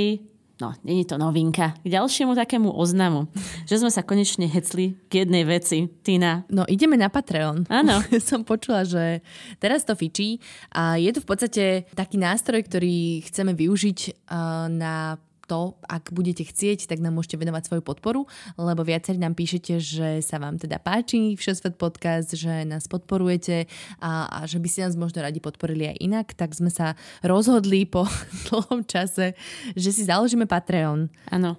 [0.62, 3.30] no, není to novinka, k ďalšiemu takému oznamu,
[3.70, 5.86] že sme sa konečne hecli k jednej veci.
[6.02, 6.46] Tina.
[6.50, 7.70] No, ideme na Patreon.
[7.70, 8.02] Áno.
[8.28, 9.22] Som počula, že
[9.62, 10.42] teraz to fičí
[10.74, 14.00] a je to v podstate taký nástroj, ktorý chceme využiť
[14.30, 18.28] uh, na to, ak budete chcieť, tak nám môžete venovať svoju podporu,
[18.60, 23.66] lebo viacerí nám píšete, že sa vám teda páči Všesvet podcast, že nás podporujete
[24.04, 27.88] a, a že by si nás možno radi podporili aj inak, tak sme sa rozhodli
[27.88, 28.04] po
[28.52, 29.34] dlhom čase,
[29.74, 31.08] že si založíme Patreon.
[31.32, 31.56] Áno.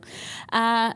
[0.52, 0.92] A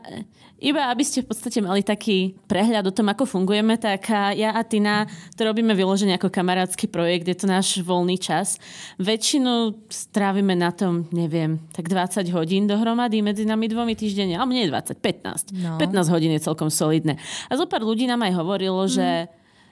[0.63, 4.07] iba aby ste v podstate mali taký prehľad o tom, ako fungujeme, tak
[4.39, 5.03] ja a Tina
[5.35, 8.55] to robíme vyložene ako kamarátsky projekt, je to náš voľný čas.
[8.95, 14.71] Väčšinu strávime na tom, neviem, tak 20 hodín dohromady medzi nami dvomi týždenne, ale nie
[14.71, 15.51] 20, 15.
[15.59, 15.75] No.
[15.75, 17.19] 15 hodín je celkom solidné.
[17.51, 18.91] A zo pár ľudí nám aj hovorilo, mm.
[18.91, 19.07] že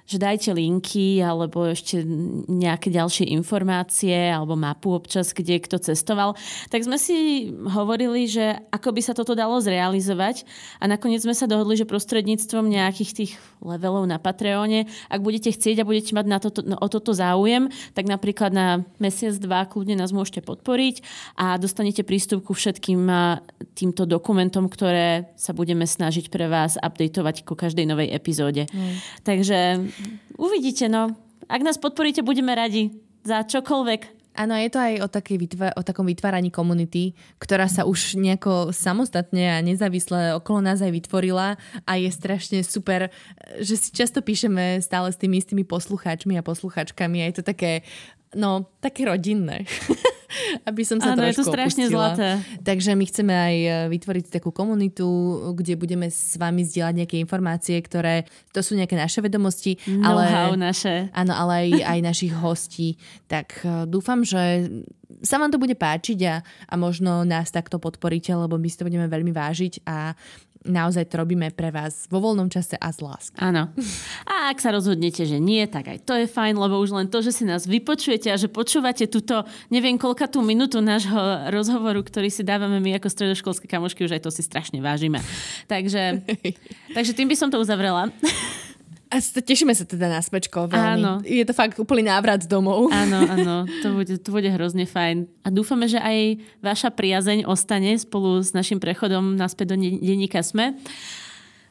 [0.06, 2.04] že dajte linky alebo ešte
[2.50, 6.36] nejaké ďalšie informácie alebo mapu občas, kde kto cestoval.
[6.68, 10.44] Tak sme si hovorili, že ako by sa toto dalo zrealizovať
[10.84, 13.32] a nakoniec sme sa dohodli, že prostredníctvom nejakých tých
[13.62, 17.70] levelov na Patreone, ak budete chcieť a budete mať na toto, no, o toto záujem,
[17.94, 21.06] tak napríklad na mesiac, dva kľudne nás môžete podporiť
[21.38, 23.06] a dostanete prístup ku všetkým
[23.78, 28.66] týmto dokumentom, ktoré sa budeme snažiť pre vás updateovať ku každej novej epizóde.
[28.72, 28.96] Mm.
[29.22, 29.60] Takže
[30.38, 31.16] uvidíte, no.
[31.52, 32.96] Ak nás podporíte, budeme radi
[33.28, 34.22] za čokoľvek.
[34.32, 38.72] Áno, je to aj o, takej vytvá- o takom vytváraní komunity, ktorá sa už nejako
[38.72, 43.12] samostatne a nezávisle okolo nás aj vytvorila a je strašne super,
[43.60, 47.84] že si často píšeme stále s tými istými poslucháčmi a poslucháčkami a je to také,
[48.36, 49.66] no, také rodinné.
[50.70, 52.16] aby som sa Áno, je to strašne opustila.
[52.16, 52.30] zlaté.
[52.64, 55.08] Takže my chceme aj e, vytvoriť takú komunitu,
[55.56, 59.78] kde budeme s vami zdieľať nejaké informácie, ktoré to sú nejaké naše vedomosti.
[60.04, 61.12] Ale, naše.
[61.12, 62.96] Áno, ale aj, aj našich hostí.
[63.28, 64.72] Tak e, dúfam, že
[65.22, 68.88] sa vám to bude páčiť a, a možno nás takto podporíte, lebo my si to
[68.88, 70.16] budeme veľmi vážiť a
[70.66, 73.38] naozaj to robíme pre vás vo voľnom čase a z lásky.
[73.42, 73.74] Áno.
[74.30, 77.22] A ak sa rozhodnete, že nie, tak aj to je fajn, lebo už len to,
[77.26, 79.42] že si nás vypočujete a že počúvate túto,
[79.74, 84.24] neviem koľka tú minútu nášho rozhovoru, ktorý si dávame my ako stredoškolské kamošky, už aj
[84.26, 85.22] to si strašne vážime.
[85.66, 86.22] Takže,
[86.98, 88.14] takže tým by som to uzavrela.
[89.12, 91.04] A tešíme sa teda na smečko veľmi.
[91.04, 91.12] Áno.
[91.28, 92.88] Je to fakt úplný návrat domov.
[92.96, 93.56] Áno, áno.
[93.84, 95.28] To bude, to bude hrozne fajn.
[95.44, 100.80] A dúfame, že aj vaša priazeň ostane spolu s našim prechodom naspäť do denníka SME.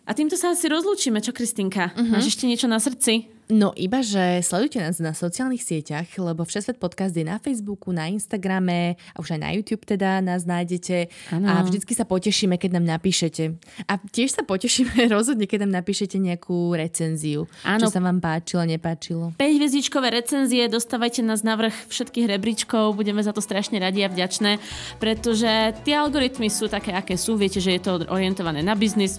[0.05, 1.97] A týmto sa asi rozlúčime, čo Kristinka?
[1.97, 2.13] Uh-huh.
[2.13, 3.33] Máš ešte niečo na srdci?
[3.51, 8.07] No iba, že sledujte nás na sociálnych sieťach, lebo Všesvet podcast je na Facebooku, na
[8.07, 11.11] Instagrame a už aj na YouTube teda nás nájdete.
[11.35, 11.51] Áno.
[11.51, 13.59] A vždycky sa potešíme, keď nám napíšete.
[13.91, 17.51] A tiež sa potešíme rozhodne, keď nám napíšete nejakú recenziu.
[17.67, 17.83] Áno.
[17.83, 19.35] Čo sa vám páčilo, nepáčilo.
[19.35, 24.09] 5 hviezdičkové recenzie, dostávajte nás na vrch všetkých rebríčkov, budeme za to strašne radi a
[24.09, 24.63] vďačné,
[25.03, 29.19] pretože tie algoritmy sú také, aké sú, viete, že je to orientované na biznis.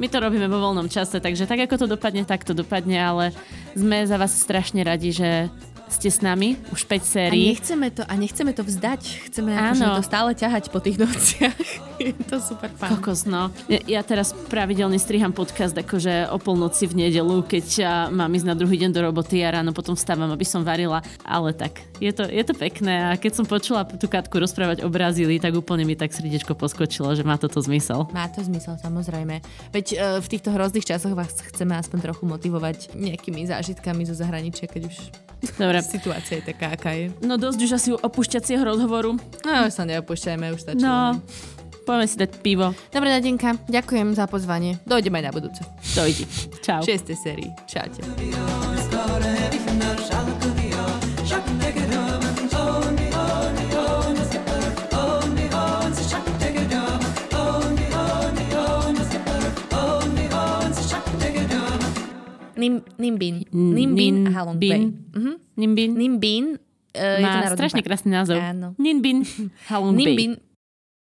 [0.00, 3.36] My to robíme vo voľnom čase, takže tak ako to dopadne, tak to dopadne, ale
[3.76, 5.52] sme za vás strašne radi, že
[5.86, 7.54] ste s nami už 5 A sérií.
[7.54, 9.02] nechceme to, a nechceme to vzdať.
[9.30, 11.56] Chceme akože to stále ťahať po tých nociach.
[12.02, 12.90] je to super fajn.
[12.98, 13.54] Kokos, no.
[13.70, 18.46] Ja, ja teraz pravidelne striham podcast akože o polnoci v nedelu, keď a, mám ísť
[18.46, 21.00] na druhý deň do roboty a ráno potom vstávam, aby som varila.
[21.22, 24.90] Ale tak, je to, je to pekné a keď som počula tú Katku rozprávať o
[24.90, 28.10] Brazílii, tak úplne mi tak srdiečko poskočilo, že má toto zmysel.
[28.10, 29.40] Má to zmysel, samozrejme.
[29.70, 34.68] Veď e, v týchto hrozných časoch vás chceme aspoň trochu motivovať nejakými zážitkami zo zahraničia,
[34.68, 34.96] keď už
[35.60, 35.78] Dobre.
[35.84, 37.12] situácia je taká, aká je.
[37.20, 39.16] No dosť už asi opúšťacieho rozhovoru.
[39.44, 40.88] No, už sa neopúšťajme, už stačilo.
[40.88, 41.20] No,
[41.84, 42.72] poďme si dať pivo.
[42.90, 44.80] Dobre, Nadenka, ďakujem za pozvanie.
[44.88, 45.60] Dojdeme aj na budúce.
[45.94, 46.24] Dojdi.
[46.64, 46.82] Čau.
[46.82, 47.50] V šiestej sérii.
[47.68, 48.02] Čaute.
[62.56, 63.44] Nim, Nimbin.
[63.52, 64.92] Nimbin a Halong Bay.
[65.12, 65.32] Mhm.
[65.56, 65.90] Nimbin.
[65.96, 66.44] Nimbin
[66.96, 68.40] uh, Má strašne krásny názov.
[68.40, 68.72] Áno.
[68.80, 69.22] Ninbin.
[69.70, 70.16] Halong Bay.
[70.16, 70.32] Nimbin